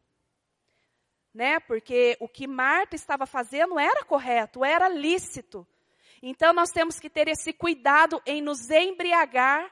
[1.34, 1.60] né?
[1.60, 5.66] Porque o que Marta estava fazendo era correto, era lícito.
[6.22, 9.72] Então nós temos que ter esse cuidado em nos embriagar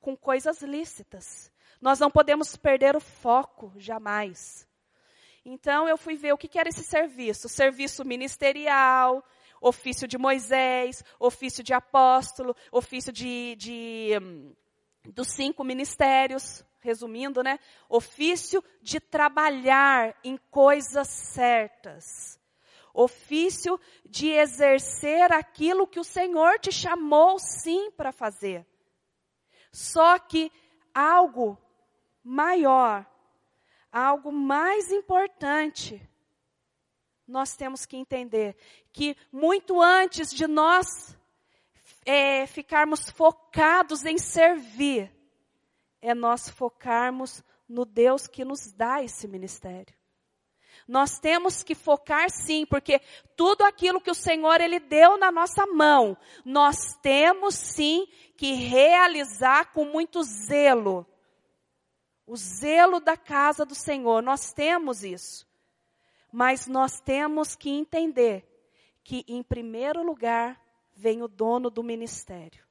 [0.00, 1.50] com coisas lícitas.
[1.80, 4.66] Nós não podemos perder o foco jamais.
[5.44, 9.24] Então eu fui ver o que era esse serviço: serviço ministerial,
[9.60, 14.52] ofício de Moisés, ofício de apóstolo, ofício de, de hum,
[15.12, 17.58] dos cinco ministérios resumindo, né?
[17.88, 22.40] Ofício de trabalhar em coisas certas.
[22.94, 28.64] Ofício de exercer aquilo que o Senhor te chamou sim para fazer.
[29.72, 30.50] Só que
[30.94, 31.58] algo
[32.24, 33.04] maior,
[33.92, 36.00] algo mais importante,
[37.26, 38.56] nós temos que entender
[38.92, 41.16] que muito antes de nós
[42.06, 45.12] é, ficarmos focados em servir,
[46.00, 49.94] é nós focarmos no Deus que nos dá esse ministério.
[50.86, 53.00] Nós temos que focar sim, porque
[53.36, 58.06] tudo aquilo que o Senhor ele deu na nossa mão, nós temos sim
[58.36, 61.06] que realizar com muito zelo.
[62.26, 65.46] O zelo da casa do Senhor, nós temos isso.
[66.32, 68.44] Mas nós temos que entender
[69.02, 70.60] que em primeiro lugar
[70.94, 72.65] vem o dono do ministério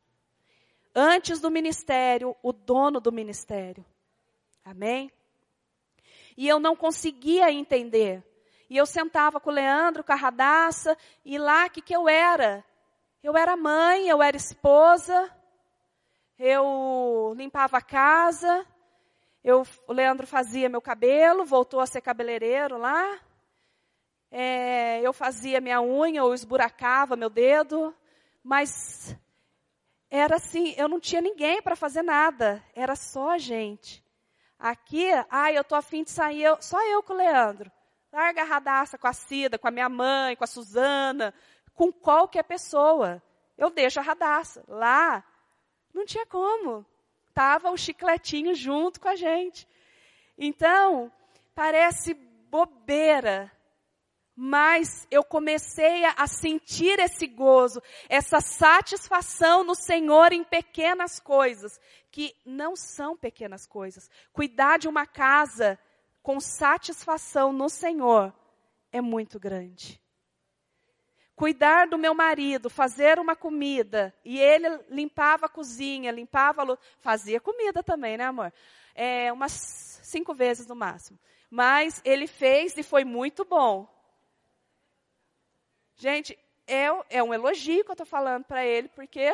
[0.95, 3.85] antes do ministério, o dono do ministério.
[4.63, 5.11] Amém?
[6.37, 8.23] E eu não conseguia entender.
[8.69, 12.09] E eu sentava com o Leandro, com a Radassa, e lá, o que, que eu
[12.09, 12.63] era?
[13.21, 15.31] Eu era mãe, eu era esposa,
[16.39, 18.65] eu limpava a casa,
[19.43, 23.19] eu, o Leandro fazia meu cabelo, voltou a ser cabeleireiro lá,
[24.31, 27.95] é, eu fazia minha unha, eu esburacava meu dedo,
[28.43, 29.15] mas
[30.09, 34.03] era assim, eu não tinha ninguém para fazer nada, era só a gente.
[34.57, 37.71] Aqui, ai, eu tô afim de sair, eu, só eu com o Leandro.
[38.11, 41.33] Larga a radaça com a Cida, com a minha mãe, com a Suzana,
[41.73, 43.21] com qualquer pessoa.
[43.57, 44.63] Eu deixo a radaça.
[44.67, 45.23] Lá,
[45.93, 46.85] não tinha como.
[47.33, 49.67] Tava o chicletinho junto com a gente.
[50.37, 51.11] Então,
[51.53, 53.51] parece bobeira,
[54.35, 61.79] mas eu comecei a, sentir esse gozo, essa satisfação no Senhor em pequenas coisas,
[62.11, 64.09] que não são pequenas coisas.
[64.33, 65.79] Cuidar de uma casa
[66.21, 68.33] com satisfação no Senhor
[68.91, 70.01] é muito grande.
[71.33, 77.83] Cuidar do meu marido, fazer uma comida, e ele limpava a cozinha, limpava fazia comida
[77.83, 78.53] também, né amor?
[78.93, 81.19] É, umas cinco vezes no máximo.
[81.49, 83.94] Mas ele fez e foi muito bom.
[85.95, 89.21] Gente, é, é um elogio que eu estou falando para ele, porque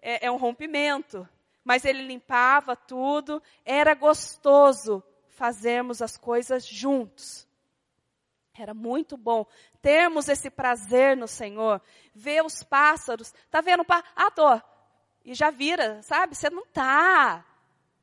[0.00, 1.28] é, é um rompimento.
[1.64, 7.46] Mas ele limpava tudo, era gostoso fazermos as coisas juntos.
[8.58, 9.46] Era muito bom
[9.80, 11.82] termos esse prazer no Senhor,
[12.14, 13.34] ver os pássaros.
[13.50, 13.84] Tá vendo?
[13.88, 14.60] Ah, tô.
[15.24, 16.34] E já vira, sabe?
[16.34, 17.44] Você não tá.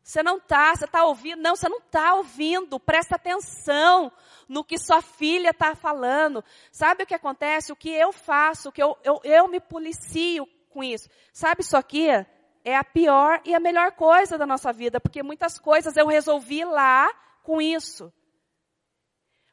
[0.10, 1.39] Você não está, você está ouvindo?
[1.39, 2.80] Não, você não está ouvindo.
[2.80, 4.12] Presta atenção
[4.48, 6.43] no que sua filha está falando.
[6.72, 7.72] Sabe o que acontece?
[7.72, 11.08] O que eu faço, o que eu, eu, eu me policio com isso.
[11.32, 12.08] Sabe isso aqui?
[12.65, 16.65] É a pior e a melhor coisa da nossa vida, porque muitas coisas eu resolvi
[16.65, 17.08] lá
[17.43, 18.12] com isso.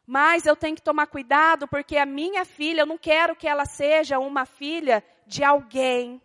[0.07, 3.67] Mas eu tenho que tomar cuidado, porque a minha filha, eu não quero que ela
[3.67, 6.19] seja uma filha de alguém.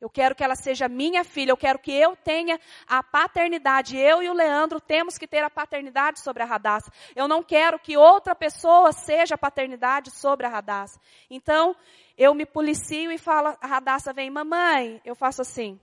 [0.00, 3.96] Eu quero que ela seja minha filha, eu quero que eu tenha a paternidade.
[3.96, 6.92] Eu e o Leandro temos que ter a paternidade sobre a Radassa.
[7.16, 11.00] Eu não quero que outra pessoa seja a paternidade sobre a Radassa.
[11.28, 11.74] Então,
[12.16, 15.80] eu me policio e falo, a Radassa vem, mamãe, eu faço assim.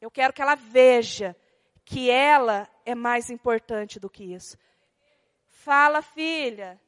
[0.00, 1.34] Eu quero que ela veja
[1.84, 4.56] que ela é mais importante do que isso.
[5.48, 6.80] Fala, filha.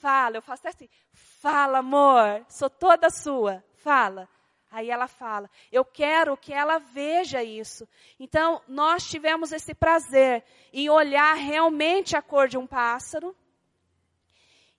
[0.00, 0.88] Fala, eu faço assim.
[1.12, 3.62] Fala, amor, sou toda sua.
[3.76, 4.28] Fala.
[4.76, 7.88] Aí ela fala: Eu quero que ela veja isso.
[8.20, 13.34] Então, nós tivemos esse prazer em olhar realmente a cor de um pássaro,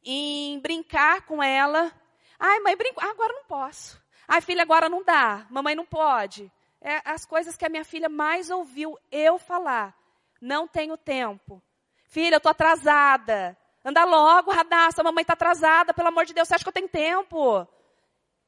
[0.03, 1.91] em brincar com ela.
[2.37, 3.03] Ai, mãe, brinco.
[3.03, 3.99] Ah, agora não posso.
[4.27, 5.47] Ai, filha, agora não dá.
[5.49, 6.51] Mamãe não pode.
[6.79, 9.97] É as coisas que a minha filha mais ouviu eu falar.
[10.39, 11.59] Não tenho tempo.
[12.03, 13.57] Filha, eu estou atrasada.
[13.83, 16.87] Anda logo, Radassa, mamãe está atrasada, pelo amor de Deus, você acha que eu tenho
[16.87, 17.67] tempo?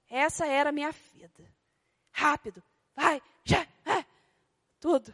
[0.10, 1.54] Essa era a minha vida.
[2.12, 2.64] Rápido,
[2.96, 4.04] vai, já, é,
[4.80, 5.14] tudo.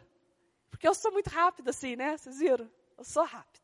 [0.70, 2.16] Porque eu sou muito rápido assim, né?
[2.16, 2.70] Vocês viram?
[2.96, 3.62] Eu sou rápido.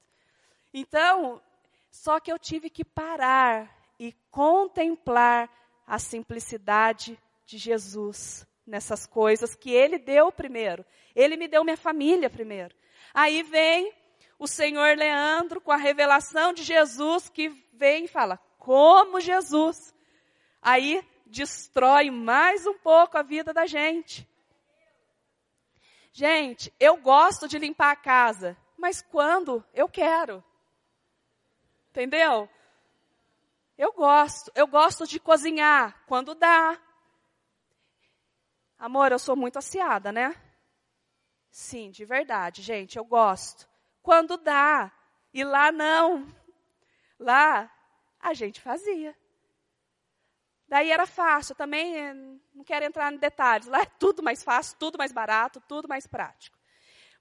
[0.73, 1.42] Então,
[1.90, 5.51] só que eu tive que parar e contemplar
[5.87, 10.85] a simplicidade de Jesus nessas coisas que Ele deu primeiro.
[11.14, 12.75] Ele me deu minha família primeiro.
[13.12, 13.92] Aí vem
[14.38, 19.95] o Senhor Leandro com a revelação de Jesus que vem e fala, como Jesus.
[20.61, 24.29] Aí destrói mais um pouco a vida da gente.
[26.12, 30.45] Gente, eu gosto de limpar a casa, mas quando eu quero.
[31.88, 32.49] Entendeu?
[33.79, 36.79] Eu gosto, eu gosto de cozinhar quando dá.
[38.79, 40.37] Amor, eu sou muito aciada, né?
[41.51, 43.66] Sim, de verdade, gente, eu gosto.
[44.03, 44.92] Quando dá.
[45.33, 46.27] E lá não.
[47.18, 47.73] Lá
[48.21, 49.16] a gente fazia.
[50.72, 52.14] Daí era fácil, também eh,
[52.54, 53.66] não quero entrar em detalhes.
[53.66, 56.56] Lá é tudo mais fácil, tudo mais barato, tudo mais prático.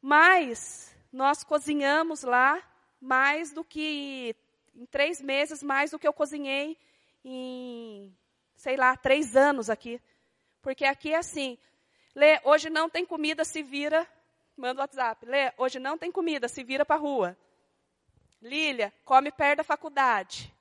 [0.02, 2.64] Mas nós cozinhamos lá
[3.02, 4.34] mais do que,
[4.74, 6.78] em três meses, mais do que eu cozinhei
[7.26, 8.18] em,
[8.56, 10.02] sei lá, três anos aqui.
[10.62, 11.58] Porque aqui é assim,
[12.16, 14.08] Lê, hoje não tem comida, se vira,
[14.56, 15.26] manda o WhatsApp.
[15.26, 17.38] Lê, hoje não tem comida, se vira para a rua.
[18.42, 20.56] Lília, come perto da faculdade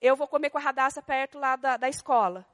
[0.00, 2.46] eu vou comer com a Radassa perto lá da, da escola.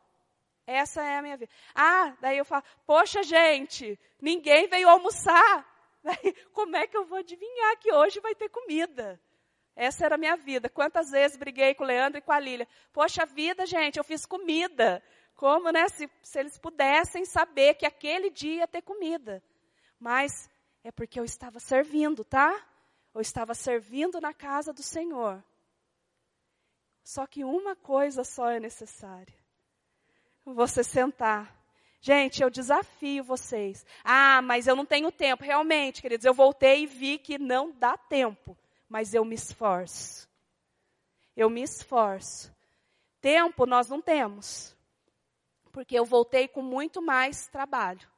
[0.66, 1.52] Essa é a minha vida.
[1.74, 5.64] Ah, daí eu falo, poxa gente, ninguém veio almoçar.
[6.52, 9.20] Como é que eu vou adivinhar que hoje vai ter comida?
[9.76, 10.68] Essa era a minha vida.
[10.68, 12.66] Quantas vezes briguei com o Leandro e com a Lília.
[12.92, 15.02] Poxa vida, gente, eu fiz comida.
[15.36, 15.88] Como, né?
[15.88, 19.42] Se, se eles pudessem saber que aquele dia ia ter comida.
[20.00, 20.50] Mas
[20.82, 22.58] é porque eu estava servindo, tá?
[23.14, 25.44] Eu estava servindo na casa do Senhor.
[27.06, 29.32] Só que uma coisa só é necessária:
[30.44, 31.54] você sentar.
[32.00, 33.86] Gente, eu desafio vocês.
[34.02, 35.44] Ah, mas eu não tenho tempo.
[35.44, 38.58] Realmente, queridos, eu voltei e vi que não dá tempo.
[38.88, 40.28] Mas eu me esforço.
[41.36, 42.52] Eu me esforço.
[43.20, 44.74] Tempo nós não temos.
[45.70, 48.08] porque eu voltei com muito mais trabalho.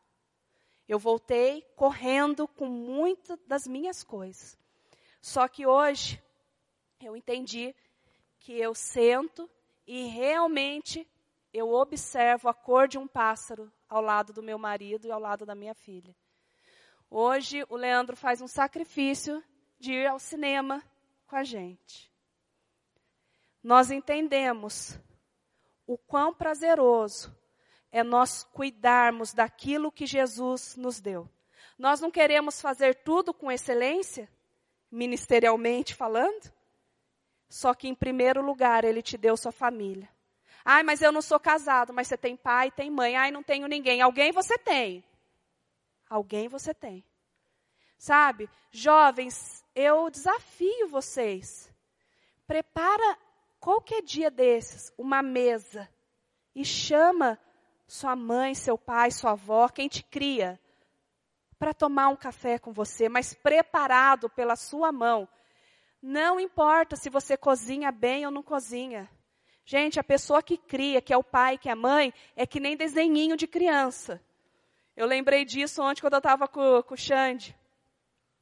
[0.89, 4.57] Eu voltei correndo com muitas das minhas coisas.
[5.21, 6.23] Só que hoje
[7.01, 7.75] eu entendi
[8.39, 9.49] que eu sento
[9.87, 11.07] e realmente
[11.53, 15.47] eu observo a cor de um pássaro ao lado do meu marido e ao lado
[15.47, 16.15] da minha filha.
[17.11, 19.43] Hoje o Leandro faz um sacrifício
[19.79, 20.83] de ir ao cinema
[21.27, 22.13] com a gente.
[23.63, 24.99] Nós entendemos
[25.87, 27.35] o quão prazeroso
[27.91, 31.29] é nós cuidarmos daquilo que Jesus nos deu.
[31.79, 34.29] Nós não queremos fazer tudo com excelência,
[34.91, 36.53] ministerialmente falando,
[37.49, 40.09] só que em primeiro lugar ele te deu sua família.
[40.65, 43.17] Ai, mas eu não sou casado, mas você tem pai, tem mãe.
[43.17, 44.03] Ai, não tenho ninguém.
[44.03, 45.03] Alguém você tem.
[46.11, 47.05] Alguém você tem.
[47.97, 51.73] Sabe, jovens, eu desafio vocês.
[52.47, 53.19] Prepara
[53.59, 55.89] qualquer dia desses uma mesa
[56.55, 57.39] e chama
[57.87, 60.61] sua mãe, seu pai, sua avó, quem te cria,
[61.59, 65.29] para tomar um café com você, mas preparado pela sua mão.
[66.01, 69.11] Não importa se você cozinha bem ou não cozinha.
[69.65, 72.61] Gente, a pessoa que cria, que é o pai, que é a mãe, é que
[72.61, 74.23] nem desenhinho de criança.
[74.97, 77.57] Eu lembrei disso ontem quando eu estava com, com o Xande.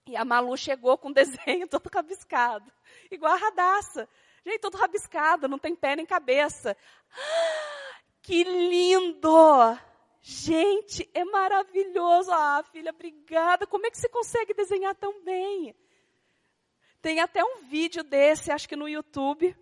[0.07, 2.71] E a Malu chegou com um desenho todo rabiscado.
[3.11, 4.09] Igual a radaça.
[4.45, 6.77] Gente, todo rabiscado, não tem pé nem cabeça.
[8.23, 9.79] Que lindo!
[10.21, 12.33] Gente, é maravilhoso.
[12.33, 13.69] Ah, filha, obrigada.
[13.69, 15.73] Como é que você consegue desenhar tão bem?
[17.07, 19.57] Tem até um vídeo desse, acho que no YouTube,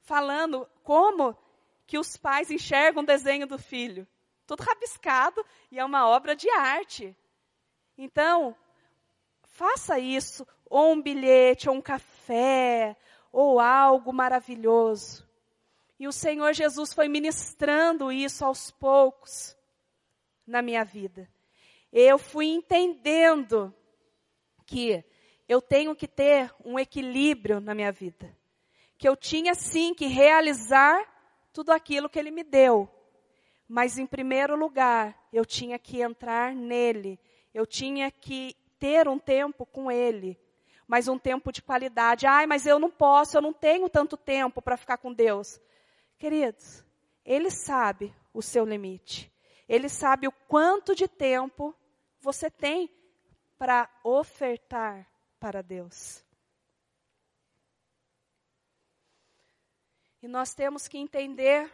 [0.00, 1.38] falando como
[1.86, 4.04] que os pais enxergam o desenho do filho.
[4.48, 7.16] Tudo rabiscado e é uma obra de arte.
[7.96, 8.56] Então,
[9.44, 12.96] faça isso, ou um bilhete, ou um café,
[13.30, 15.24] ou algo maravilhoso.
[16.00, 19.56] E o Senhor Jesus foi ministrando isso aos poucos
[20.44, 21.30] na minha vida.
[21.92, 23.72] Eu fui entendendo
[24.66, 25.04] que
[25.48, 28.34] eu tenho que ter um equilíbrio na minha vida.
[28.96, 31.02] Que eu tinha sim que realizar
[31.52, 32.88] tudo aquilo que Ele me deu.
[33.68, 37.18] Mas em primeiro lugar, eu tinha que entrar nele.
[37.52, 40.38] Eu tinha que ter um tempo com Ele.
[40.86, 42.26] Mas um tempo de qualidade.
[42.26, 45.60] Ai, mas eu não posso, eu não tenho tanto tempo para ficar com Deus.
[46.18, 46.84] Queridos,
[47.24, 49.32] Ele sabe o seu limite.
[49.68, 51.74] Ele sabe o quanto de tempo
[52.20, 52.90] você tem
[53.58, 55.11] para ofertar
[55.42, 56.24] para Deus.
[60.22, 61.68] E nós temos que entender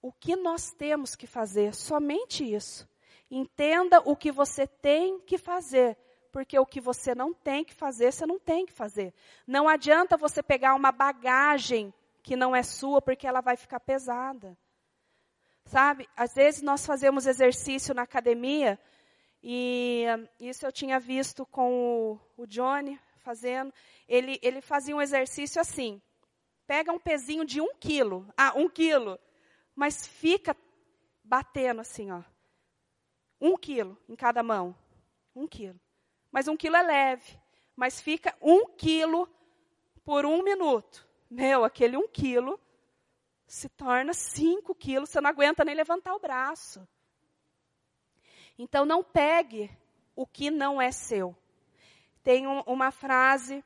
[0.00, 2.88] o que nós temos que fazer, somente isso.
[3.28, 5.98] Entenda o que você tem que fazer,
[6.30, 9.12] porque o que você não tem que fazer, você não tem que fazer.
[9.44, 14.56] Não adianta você pegar uma bagagem que não é sua, porque ela vai ficar pesada.
[15.64, 16.08] Sabe?
[16.16, 18.78] Às vezes nós fazemos exercício na academia,
[19.42, 20.04] e
[20.38, 23.72] isso eu tinha visto com o, o Johnny fazendo.
[24.06, 26.00] Ele, ele fazia um exercício assim:
[26.66, 29.18] pega um pezinho de um quilo, ah, um quilo,
[29.74, 30.56] mas fica
[31.24, 32.22] batendo assim, ó.
[33.40, 34.76] Um quilo em cada mão.
[35.34, 35.80] Um quilo.
[36.30, 37.38] Mas um quilo é leve.
[37.74, 39.28] Mas fica um quilo
[40.04, 41.08] por um minuto.
[41.28, 42.60] Meu, aquele um quilo
[43.46, 46.86] se torna cinco quilos, você não aguenta nem levantar o braço.
[48.58, 49.70] Então não pegue
[50.14, 51.36] o que não é seu.
[52.22, 53.64] Tem um, uma frase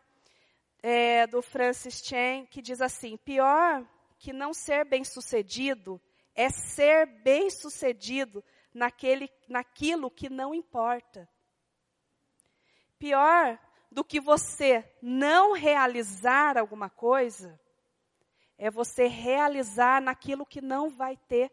[0.83, 3.87] é, do Francis Chan que diz assim: pior
[4.19, 6.01] que não ser bem sucedido
[6.35, 11.29] é ser bem sucedido naquele, naquilo que não importa.
[12.99, 13.59] Pior
[13.91, 17.59] do que você não realizar alguma coisa,
[18.59, 21.51] é você realizar naquilo que não vai ter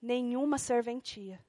[0.00, 1.42] nenhuma serventia.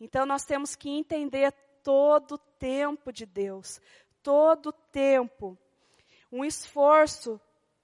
[0.00, 3.80] Então nós temos que entender todo o tempo de Deus,
[4.22, 5.56] todo o tempo,
[6.32, 7.40] um esforço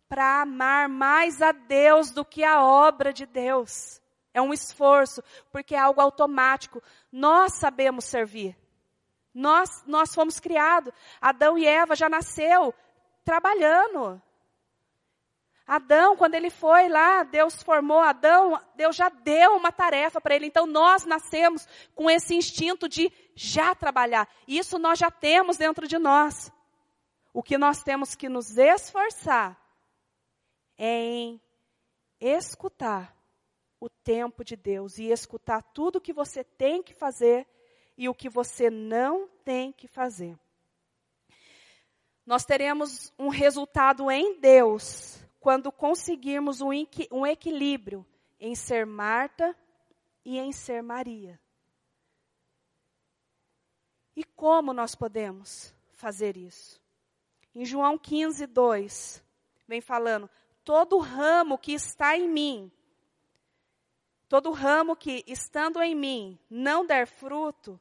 [0.08, 4.00] para amar mais a Deus do que a obra de Deus.
[4.34, 6.82] É um esforço, porque é algo automático.
[7.12, 8.56] Nós sabemos servir.
[9.32, 10.92] Nós, nós fomos criados.
[11.20, 12.74] Adão e Eva já nasceu
[13.24, 14.20] trabalhando.
[15.70, 20.46] Adão, quando ele foi lá, Deus formou Adão, Deus já deu uma tarefa para ele.
[20.46, 21.64] Então nós nascemos
[21.94, 24.28] com esse instinto de já trabalhar.
[24.48, 26.50] Isso nós já temos dentro de nós.
[27.32, 29.56] O que nós temos que nos esforçar
[30.76, 31.40] é em
[32.20, 33.16] escutar
[33.78, 37.46] o tempo de Deus e escutar tudo o que você tem que fazer
[37.96, 40.36] e o que você não tem que fazer.
[42.26, 46.68] Nós teremos um resultado em Deus quando conseguirmos um,
[47.10, 48.06] um equilíbrio
[48.38, 49.56] em ser Marta
[50.24, 51.40] e em ser Maria.
[54.14, 56.78] E como nós podemos fazer isso?
[57.54, 59.24] Em João 15, 2,
[59.66, 60.28] vem falando:
[60.62, 62.70] todo ramo que está em mim,
[64.28, 67.80] todo ramo que, estando em mim, não der fruto,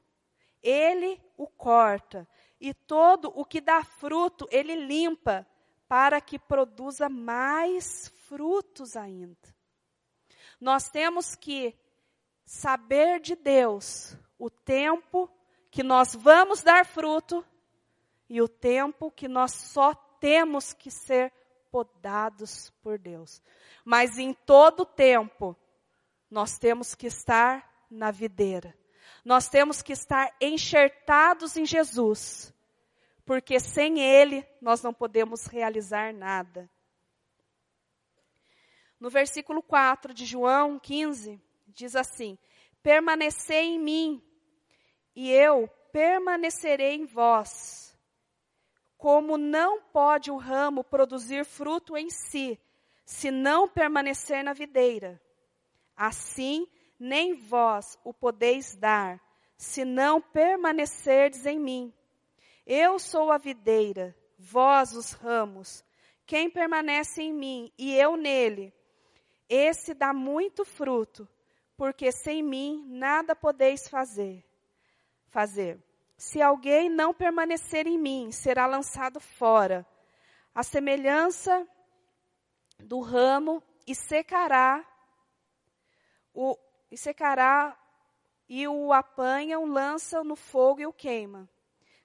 [0.64, 2.28] ele o corta,
[2.60, 5.46] e todo o que dá fruto, ele limpa,
[5.90, 9.36] para que produza mais frutos ainda.
[10.62, 11.76] Nós temos que
[12.46, 15.30] saber de Deus o tempo
[15.72, 17.44] que nós vamos dar fruto
[18.30, 21.34] e o tempo que nós só temos que ser
[21.72, 23.42] podados por Deus.
[23.84, 25.56] Mas em todo tempo,
[26.30, 28.78] nós temos que estar na videira.
[29.26, 32.54] Nós temos que estar enxertados em Jesus.
[33.30, 36.68] Porque sem Ele, nós não podemos realizar nada.
[39.00, 42.40] No versículo 4 de João 15, diz assim:
[42.82, 44.24] Permanecei em mim,
[45.16, 47.96] e eu permanecerei em vós.
[48.98, 52.60] Como não pode o ramo produzir fruto em si,
[53.06, 55.22] se não permanecer na videira,
[55.96, 56.68] assim
[57.00, 59.22] nem vós o podeis dar,
[59.56, 61.94] se não permanecerdes em mim.
[62.72, 65.84] Eu sou a videira, vós os ramos.
[66.24, 68.72] Quem permanece em mim e eu nele,
[69.50, 71.28] esse dá muito fruto,
[71.76, 74.46] porque sem mim nada podeis fazer.
[75.30, 75.84] Fazer.
[76.16, 79.84] Se alguém não permanecer em mim, será lançado fora.
[80.54, 81.68] A semelhança
[82.78, 84.86] do ramo e secará
[86.36, 86.56] o
[86.92, 87.76] e secará
[88.48, 91.50] e o apanham, lançam no fogo e o queima.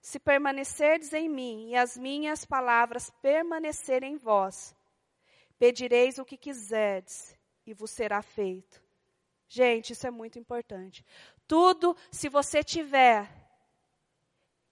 [0.04, 4.76] Se permanecerdes em mim e as minhas palavras permanecerem em vós,
[5.58, 7.34] Pedireis o que quiserdes
[7.64, 8.82] e vos será feito.
[9.48, 11.02] Gente, isso é muito importante.
[11.46, 13.30] Tudo, se você tiver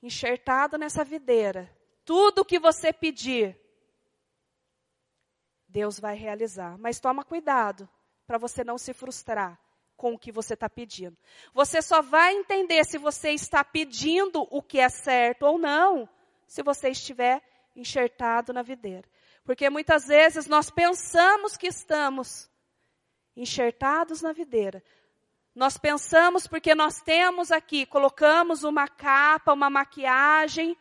[0.02, 1.74] enxertado nessa videira,
[2.04, 3.58] tudo que você pedir,
[5.66, 6.76] Deus vai realizar.
[6.76, 7.88] Mas toma cuidado
[8.26, 9.58] para você não se frustrar
[10.02, 11.16] com o que você está pedindo.
[11.54, 16.08] Você só vai entender se você está pedindo o que é certo ou não,
[16.44, 17.40] se você estiver
[17.76, 19.08] enxertado na videira.
[19.44, 22.50] Porque muitas vezes nós pensamos que estamos
[23.36, 24.82] enxertados na videira.
[25.54, 30.76] Nós pensamos porque nós temos aqui, colocamos uma capa, uma maquiagem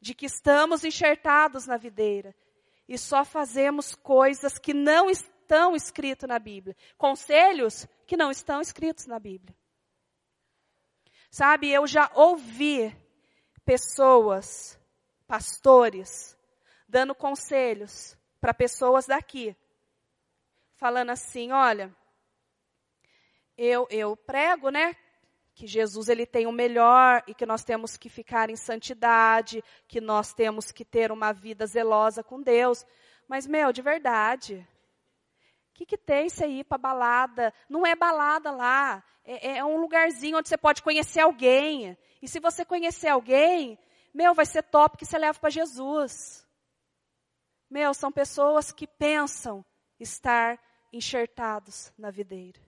[0.00, 2.34] de que estamos enxertados na videira.
[2.88, 5.37] E só fazemos coisas que não estão
[5.74, 6.76] escritas na Bíblia.
[6.96, 9.54] Conselhos que não estão escritos na Bíblia.
[11.30, 12.94] Sabe, eu já ouvi
[13.64, 14.80] pessoas,
[15.26, 16.36] pastores,
[16.88, 19.54] dando conselhos para pessoas daqui,
[20.76, 21.94] falando assim, olha,
[23.56, 24.96] eu, eu prego, né,
[25.58, 30.00] que Jesus ele tem o melhor e que nós temos que ficar em santidade, que
[30.00, 32.86] nós temos que ter uma vida zelosa com Deus.
[33.26, 34.66] Mas, meu, de verdade,
[35.78, 37.54] que, que tem você ir para balada?
[37.68, 41.96] Não é balada lá, é, é um lugarzinho onde você pode conhecer alguém.
[42.20, 43.78] E se você conhecer alguém,
[44.12, 46.44] meu, vai ser top que você leva para Jesus.
[47.70, 49.64] Meu, são pessoas que pensam
[50.00, 50.58] estar
[50.92, 52.60] enxertados na videira.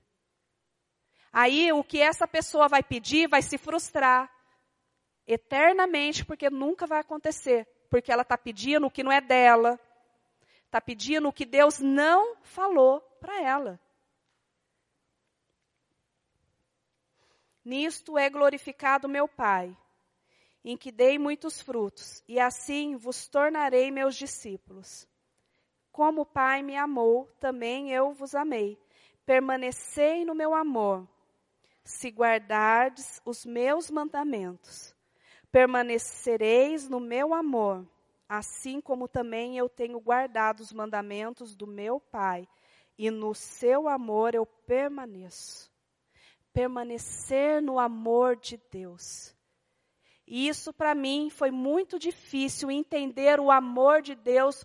[1.32, 4.30] Aí o que essa pessoa vai pedir vai se frustrar
[5.26, 7.66] eternamente, porque nunca vai acontecer.
[7.88, 9.80] Porque ela está pedindo o que não é dela,
[10.70, 13.80] está pedindo o que Deus não falou para ela.
[17.64, 19.76] Nisto é glorificado meu Pai,
[20.64, 25.08] em que dei muitos frutos, e assim vos tornarei meus discípulos.
[25.90, 28.78] Como o Pai me amou, também eu vos amei.
[29.26, 31.04] Permanecei no meu amor,
[31.82, 34.94] se guardardes os meus mandamentos.
[35.50, 37.84] Permanecereis no meu amor,
[38.30, 42.46] assim como também eu tenho guardado os mandamentos do meu Pai,
[42.96, 45.68] e no seu amor eu permaneço.
[46.52, 49.34] Permanecer no amor de Deus.
[50.24, 54.64] E isso para mim foi muito difícil entender o amor de Deus,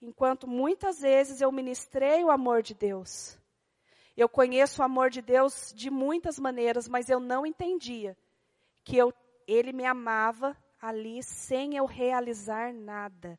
[0.00, 3.38] enquanto muitas vezes eu ministrei o amor de Deus.
[4.16, 8.16] Eu conheço o amor de Deus de muitas maneiras, mas eu não entendia
[8.82, 9.12] que eu,
[9.46, 13.38] Ele me amava ali sem eu realizar nada.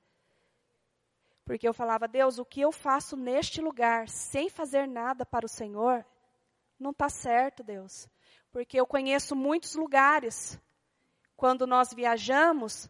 [1.46, 5.50] Porque eu falava, Deus, o que eu faço neste lugar sem fazer nada para o
[5.50, 6.06] Senhor,
[6.80, 8.08] não está certo, Deus.
[8.52, 10.60] Porque eu conheço muitos lugares
[11.36, 12.90] quando nós viajamos,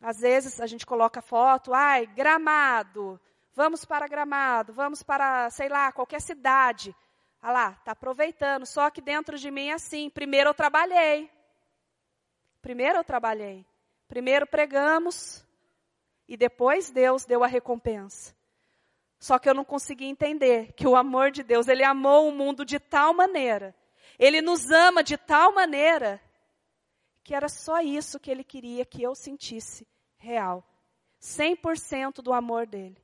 [0.00, 3.20] às vezes a gente coloca foto, ai, gramado,
[3.54, 6.94] vamos para gramado, vamos para, sei lá, qualquer cidade.
[7.42, 8.66] Ah lá, está aproveitando.
[8.66, 10.10] Só que dentro de mim é assim.
[10.10, 11.30] Primeiro eu trabalhei.
[12.60, 13.66] Primeiro eu trabalhei.
[14.10, 15.46] Primeiro pregamos.
[16.26, 18.34] E depois Deus deu a recompensa.
[19.20, 22.64] Só que eu não consegui entender que o amor de Deus, Ele amou o mundo
[22.64, 23.72] de tal maneira.
[24.18, 26.20] Ele nos ama de tal maneira.
[27.22, 29.86] Que era só isso que Ele queria que eu sentisse
[30.18, 30.66] real.
[31.20, 33.00] 100% do amor dele.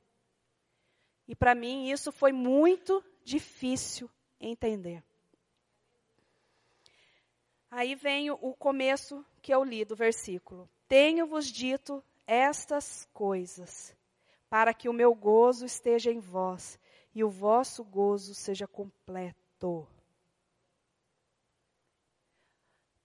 [1.25, 4.09] E para mim isso foi muito difícil
[4.41, 5.01] entender.
[7.71, 10.69] Aí vem o começo que eu li do versículo.
[10.87, 13.95] Tenho-vos dito estas coisas,
[14.49, 16.79] para que o meu gozo esteja em vós
[17.13, 19.87] e o vosso gozo seja completo.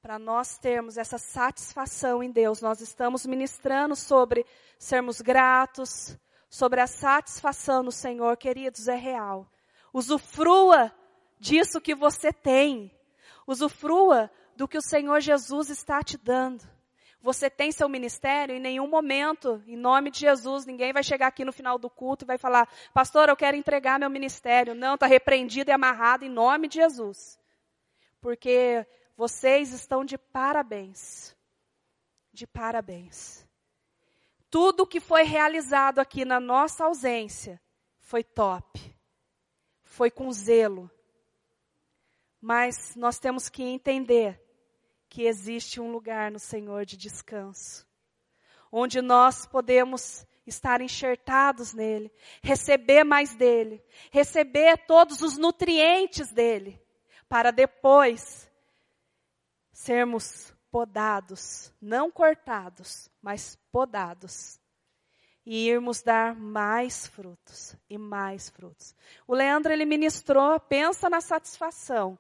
[0.03, 4.45] Para nós termos essa satisfação em Deus, nós estamos ministrando sobre
[4.79, 6.19] sermos gratos,
[6.51, 9.49] sobre a satisfação no Senhor, queridos, é real.
[9.93, 10.93] Usufrua
[11.39, 12.91] disso que você tem.
[13.47, 16.69] Usufrua do que o Senhor Jesus está te dando.
[17.23, 21.45] Você tem seu ministério, em nenhum momento, em nome de Jesus, ninguém vai chegar aqui
[21.45, 24.75] no final do culto e vai falar, pastor, eu quero entregar meu ministério.
[24.75, 27.39] Não, está repreendido e amarrado em nome de Jesus.
[28.21, 28.85] Porque
[29.17, 31.37] vocês estão de parabéns.
[32.33, 33.47] De parabéns.
[34.51, 37.63] Tudo que foi realizado aqui na nossa ausência
[38.01, 38.81] foi top.
[39.85, 40.91] Foi com zelo.
[42.41, 44.42] Mas nós temos que entender
[45.13, 47.87] que existe um lugar no Senhor de descanso,
[48.73, 52.11] onde nós podemos estar enxertados nele,
[52.43, 56.81] receber mais dele, receber todos os nutrientes dele,
[57.29, 58.51] para depois
[59.71, 64.59] sermos podados, não cortados, mas podados.
[65.45, 68.95] E irmos dar mais frutos e mais frutos.
[69.27, 72.19] O Leandro ele ministrou, pensa na satisfação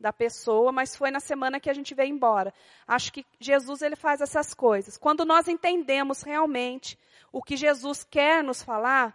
[0.00, 2.54] da pessoa, mas foi na semana que a gente veio embora.
[2.88, 4.96] Acho que Jesus ele faz essas coisas.
[4.96, 6.98] Quando nós entendemos realmente
[7.30, 9.14] o que Jesus quer nos falar,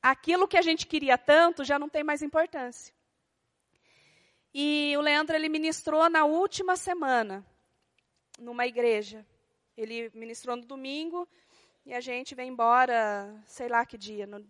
[0.00, 2.94] aquilo que a gente queria tanto já não tem mais importância.
[4.54, 7.44] E o Leandro ele ministrou na última semana
[8.38, 9.26] numa igreja.
[9.76, 11.28] Ele ministrou no domingo
[11.84, 14.28] e a gente veio embora, sei lá que dia.
[14.28, 14.46] No...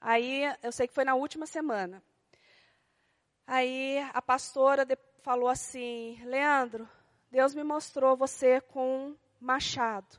[0.00, 2.00] Aí eu sei que foi na última semana.
[3.46, 4.86] Aí a pastora
[5.22, 6.88] falou assim: Leandro,
[7.30, 10.18] Deus me mostrou você com um machado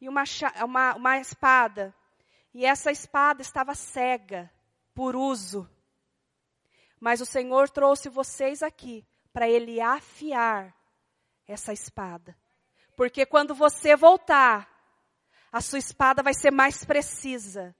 [0.00, 0.24] e uma,
[0.64, 1.94] uma, uma espada.
[2.52, 4.50] E essa espada estava cega
[4.94, 5.68] por uso.
[7.00, 10.74] Mas o Senhor trouxe vocês aqui para Ele afiar
[11.48, 12.36] essa espada.
[12.96, 14.70] Porque quando você voltar,
[15.50, 17.74] a sua espada vai ser mais precisa.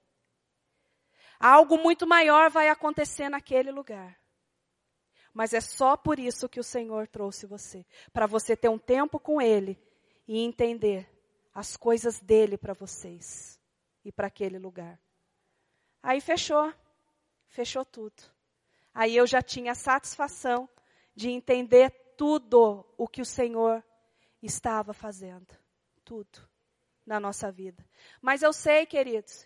[1.39, 4.17] Algo muito maior vai acontecer naquele lugar.
[5.35, 7.85] Mas é só por isso que o Senhor trouxe você.
[8.13, 9.77] Para você ter um tempo com Ele
[10.25, 11.11] e entender
[11.53, 13.59] as coisas dele para vocês
[14.05, 14.97] e para aquele lugar.
[16.01, 16.73] Aí fechou.
[17.49, 18.23] Fechou tudo.
[18.93, 20.69] Aí eu já tinha a satisfação
[21.13, 23.83] de entender tudo o que o Senhor
[24.41, 25.53] estava fazendo.
[26.05, 26.47] Tudo
[27.05, 27.85] na nossa vida.
[28.21, 29.45] Mas eu sei, queridos,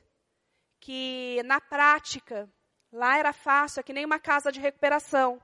[0.79, 2.47] que na prática,
[2.91, 5.41] lá era fácil, é que nem uma casa de recuperação.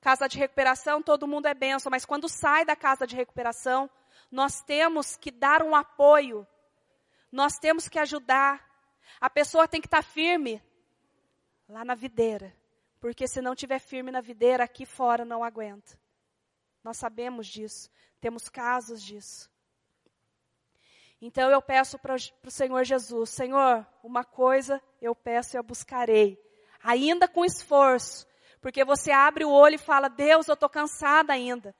[0.00, 3.90] Casa de recuperação, todo mundo é benção, mas quando sai da casa de recuperação,
[4.30, 6.46] nós temos que dar um apoio,
[7.32, 8.64] nós temos que ajudar.
[9.20, 10.62] A pessoa tem que estar firme
[11.68, 12.54] lá na videira.
[13.00, 15.98] Porque se não tiver firme na videira, aqui fora não aguenta.
[16.82, 17.90] Nós sabemos disso,
[18.20, 19.50] temos casos disso.
[21.20, 26.40] Então eu peço para o Senhor Jesus, Senhor, uma coisa eu peço e eu buscarei,
[26.80, 28.26] ainda com esforço,
[28.60, 31.74] porque você abre o olho e fala, Deus, eu estou cansada ainda,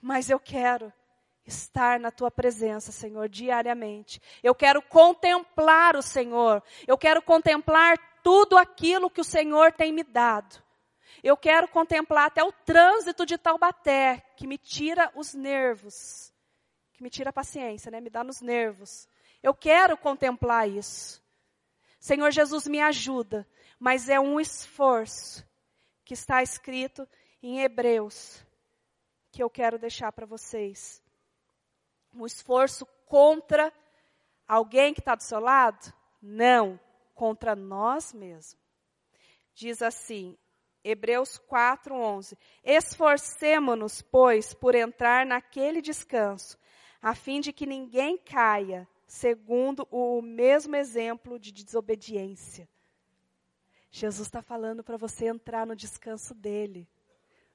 [0.00, 0.92] mas eu quero
[1.46, 4.20] estar na tua presença, Senhor, diariamente.
[4.42, 10.02] Eu quero contemplar o Senhor, eu quero contemplar tudo aquilo que o Senhor tem me
[10.02, 10.62] dado.
[11.22, 16.32] Eu quero contemplar até o trânsito de Taubaté, que me tira os nervos,
[16.92, 18.00] que me tira a paciência, né?
[18.00, 19.08] Me dá nos nervos.
[19.42, 21.22] Eu quero contemplar isso.
[21.98, 23.46] Senhor Jesus, me ajuda,
[23.78, 25.44] mas é um esforço
[26.06, 27.06] que está escrito
[27.42, 28.46] em Hebreus,
[29.32, 31.02] que eu quero deixar para vocês.
[32.14, 33.72] Um esforço contra
[34.46, 35.92] alguém que está do seu lado?
[36.22, 36.78] Não
[37.12, 38.56] contra nós mesmos.
[39.52, 40.38] Diz assim,
[40.84, 42.38] Hebreus 4:11.
[42.62, 46.56] Esforcemo-nos, pois, por entrar naquele descanso,
[47.02, 52.68] a fim de que ninguém caia, segundo o mesmo exemplo de desobediência.
[53.90, 56.88] Jesus está falando para você entrar no descanso dele.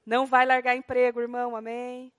[0.04, 2.12] Não vai largar emprego, irmão, amém?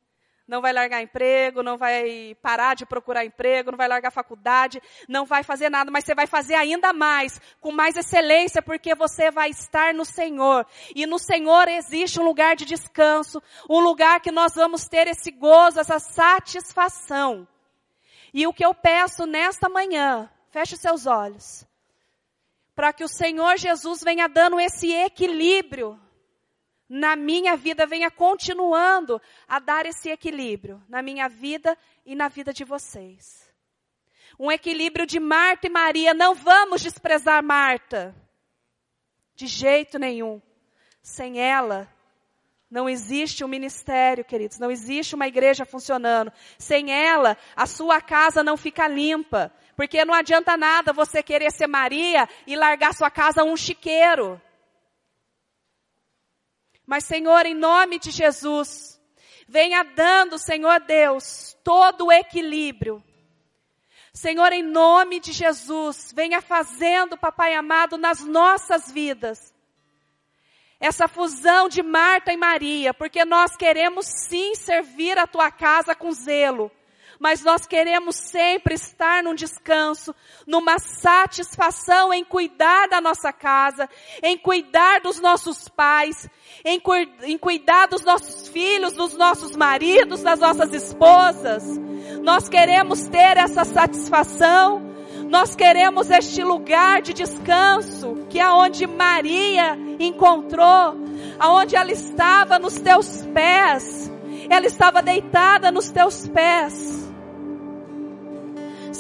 [0.46, 5.26] Não vai largar emprego, não vai parar de procurar emprego, não vai largar faculdade, não
[5.26, 9.50] vai fazer nada, mas você vai fazer ainda mais, com mais excelência, porque você vai
[9.50, 10.66] estar no Senhor.
[10.94, 15.32] E no Senhor existe um lugar de descanso, um lugar que nós vamos ter esse
[15.32, 17.48] gozo, essa satisfação.
[18.34, 21.66] E o que eu peço nesta manhã, feche seus olhos,
[22.76, 26.00] para que o Senhor Jesus venha dando esse equilíbrio
[26.94, 32.54] na minha vida venha continuando a dar esse equilíbrio na minha vida e na vida
[32.54, 33.52] de vocês.
[34.40, 36.14] Um equilíbrio de Marta e Maria.
[36.14, 38.16] Não vamos desprezar Marta.
[39.34, 40.40] De jeito nenhum.
[41.02, 41.92] Sem ela,
[42.70, 44.60] não existe um ministério, queridos.
[44.60, 46.32] Não existe uma igreja funcionando.
[46.60, 49.52] Sem ela, a sua casa não fica limpa.
[49.76, 54.40] Porque não adianta nada você querer ser Maria e largar sua casa um chiqueiro.
[56.86, 59.02] Mas, Senhor, em nome de Jesus,
[59.48, 63.04] venha dando, Senhor Deus, todo o equilíbrio.
[64.14, 69.54] Senhor, em nome de Jesus, venha fazendo, Papai amado, nas nossas vidas.
[70.80, 76.12] Essa fusão de Marta e Maria, porque nós queremos sim servir a tua casa com
[76.12, 76.70] zelo
[77.24, 80.14] mas nós queremos sempre estar num descanso,
[80.46, 83.90] numa satisfação em cuidar da nossa casa,
[84.22, 86.30] em cuidar dos nossos pais,
[86.66, 91.64] em, cu em cuidar dos nossos filhos, dos nossos maridos, das nossas esposas.
[92.22, 94.82] Nós queremos ter essa satisfação.
[95.30, 100.98] Nós queremos este lugar de descanso, que é onde Maria encontrou,
[101.40, 104.12] aonde ela estava nos teus pés.
[104.50, 107.03] Ela estava deitada nos teus pés.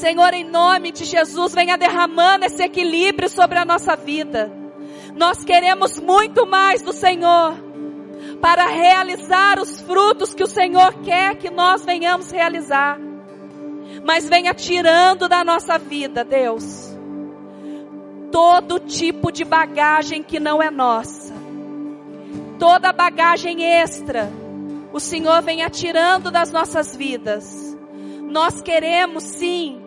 [0.03, 4.51] Senhor, em nome de Jesus, venha derramando esse equilíbrio sobre a nossa vida.
[5.15, 7.55] Nós queremos muito mais do Senhor
[8.41, 12.99] para realizar os frutos que o Senhor quer que nós venhamos realizar.
[14.03, 16.93] Mas venha tirando da nossa vida, Deus,
[18.29, 21.33] todo tipo de bagagem que não é nossa.
[22.59, 24.29] Toda bagagem extra,
[24.91, 27.77] o Senhor venha tirando das nossas vidas.
[28.19, 29.82] Nós queremos sim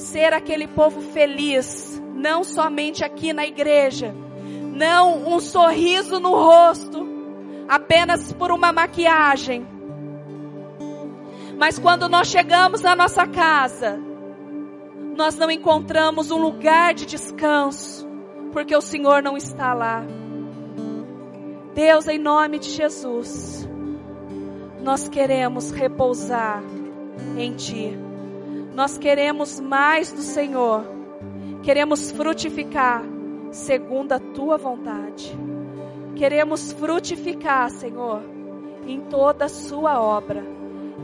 [0.00, 4.14] ser aquele povo feliz, não somente aqui na igreja,
[4.74, 7.06] não um sorriso no rosto,
[7.68, 9.66] apenas por uma maquiagem.
[11.56, 14.00] Mas quando nós chegamos à nossa casa,
[15.16, 18.08] nós não encontramos um lugar de descanso,
[18.52, 20.02] porque o Senhor não está lá.
[21.74, 23.68] Deus, em nome de Jesus,
[24.82, 26.62] nós queremos repousar
[27.36, 28.09] em Ti.
[28.80, 30.86] Nós queremos mais do Senhor.
[31.62, 33.04] Queremos frutificar
[33.50, 35.38] segundo a tua vontade.
[36.16, 38.22] Queremos frutificar, Senhor,
[38.86, 40.42] em toda a sua obra,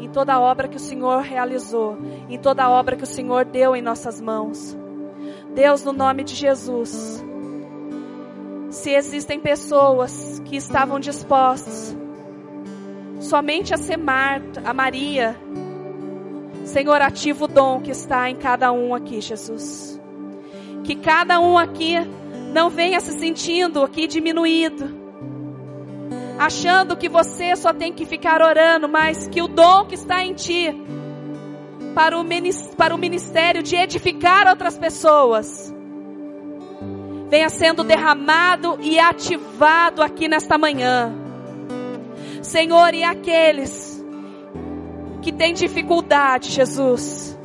[0.01, 1.99] em toda a obra que o Senhor realizou,
[2.31, 4.75] em toda a obra que o Senhor deu em nossas mãos.
[5.55, 7.23] Deus, no nome de Jesus,
[8.71, 11.95] se existem pessoas que estavam dispostas
[13.21, 15.37] somente a ser Marta, a Maria,
[16.67, 20.01] Senhor, ativa o dom que está em cada um aqui, Jesus.
[20.83, 21.95] Que cada um aqui
[22.53, 24.95] não venha se sentindo aqui diminuído,
[26.39, 30.35] achando que você só tem que ficar orando, mas que o dom que está em
[30.35, 30.75] ti
[31.95, 35.73] para o ministério de edificar outras pessoas
[37.29, 41.13] venha sendo derramado e ativado aqui nesta manhã.
[42.43, 43.86] Senhor, e aqueles
[45.27, 47.37] que tem dificuldade, Jesus.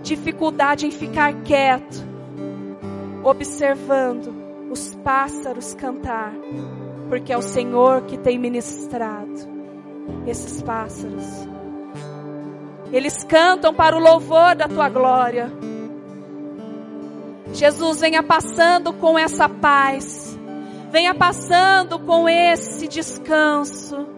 [0.00, 2.06] Dificuldade em ficar quieto,
[3.24, 4.32] observando
[4.70, 6.32] os pássaros cantar,
[7.08, 9.34] porque é o Senhor que tem ministrado
[10.24, 11.26] esses pássaros.
[12.92, 15.50] Eles cantam para o louvor da tua glória.
[17.52, 20.38] Jesus venha passando com essa paz,
[20.92, 24.16] venha passando com esse descanso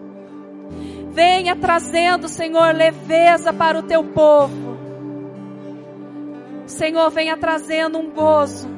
[1.13, 4.77] Venha trazendo, Senhor, leveza para o teu povo.
[6.65, 8.69] Senhor, venha trazendo um gozo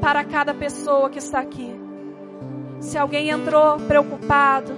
[0.00, 1.74] para cada pessoa que está aqui.
[2.78, 4.76] Se alguém entrou preocupado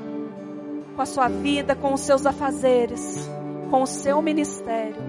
[0.95, 3.29] com a sua vida, com os seus afazeres,
[3.71, 5.03] com o seu ministério,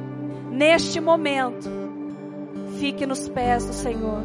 [0.50, 1.70] neste momento,
[2.80, 4.24] fique nos pés do Senhor.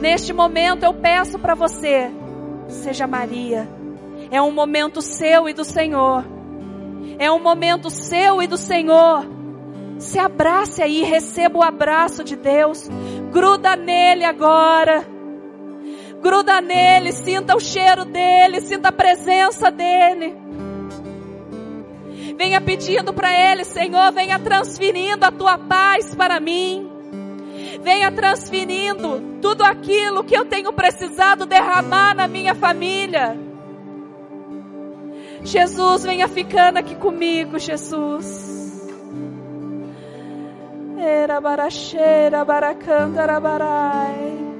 [0.00, 2.10] Neste momento eu peço para você,
[2.66, 3.68] seja Maria.
[4.32, 6.41] É um momento seu e do Senhor.
[7.18, 9.26] É um momento seu e do Senhor.
[9.98, 12.88] Se abrace aí, receba o abraço de Deus.
[13.30, 15.06] Gruda nele agora.
[16.20, 20.36] Gruda nele, sinta o cheiro dele, sinta a presença dele.
[22.36, 26.90] Venha pedindo para ele, Senhor, venha transferindo a tua paz para mim.
[27.82, 33.36] Venha transferindo tudo aquilo que eu tenho precisado derramar na minha família.
[35.44, 38.88] Jesus, venha ficando aqui comigo, Jesus.
[40.98, 44.52] Era baracheira, baracandarabarai.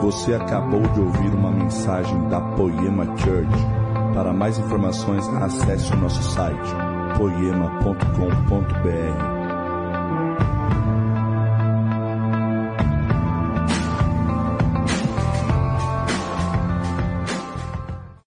[0.00, 3.50] Você acabou de ouvir uma mensagem da Poema Church.
[4.14, 6.70] Para mais informações, acesse o nosso site
[7.18, 9.35] poema.com.br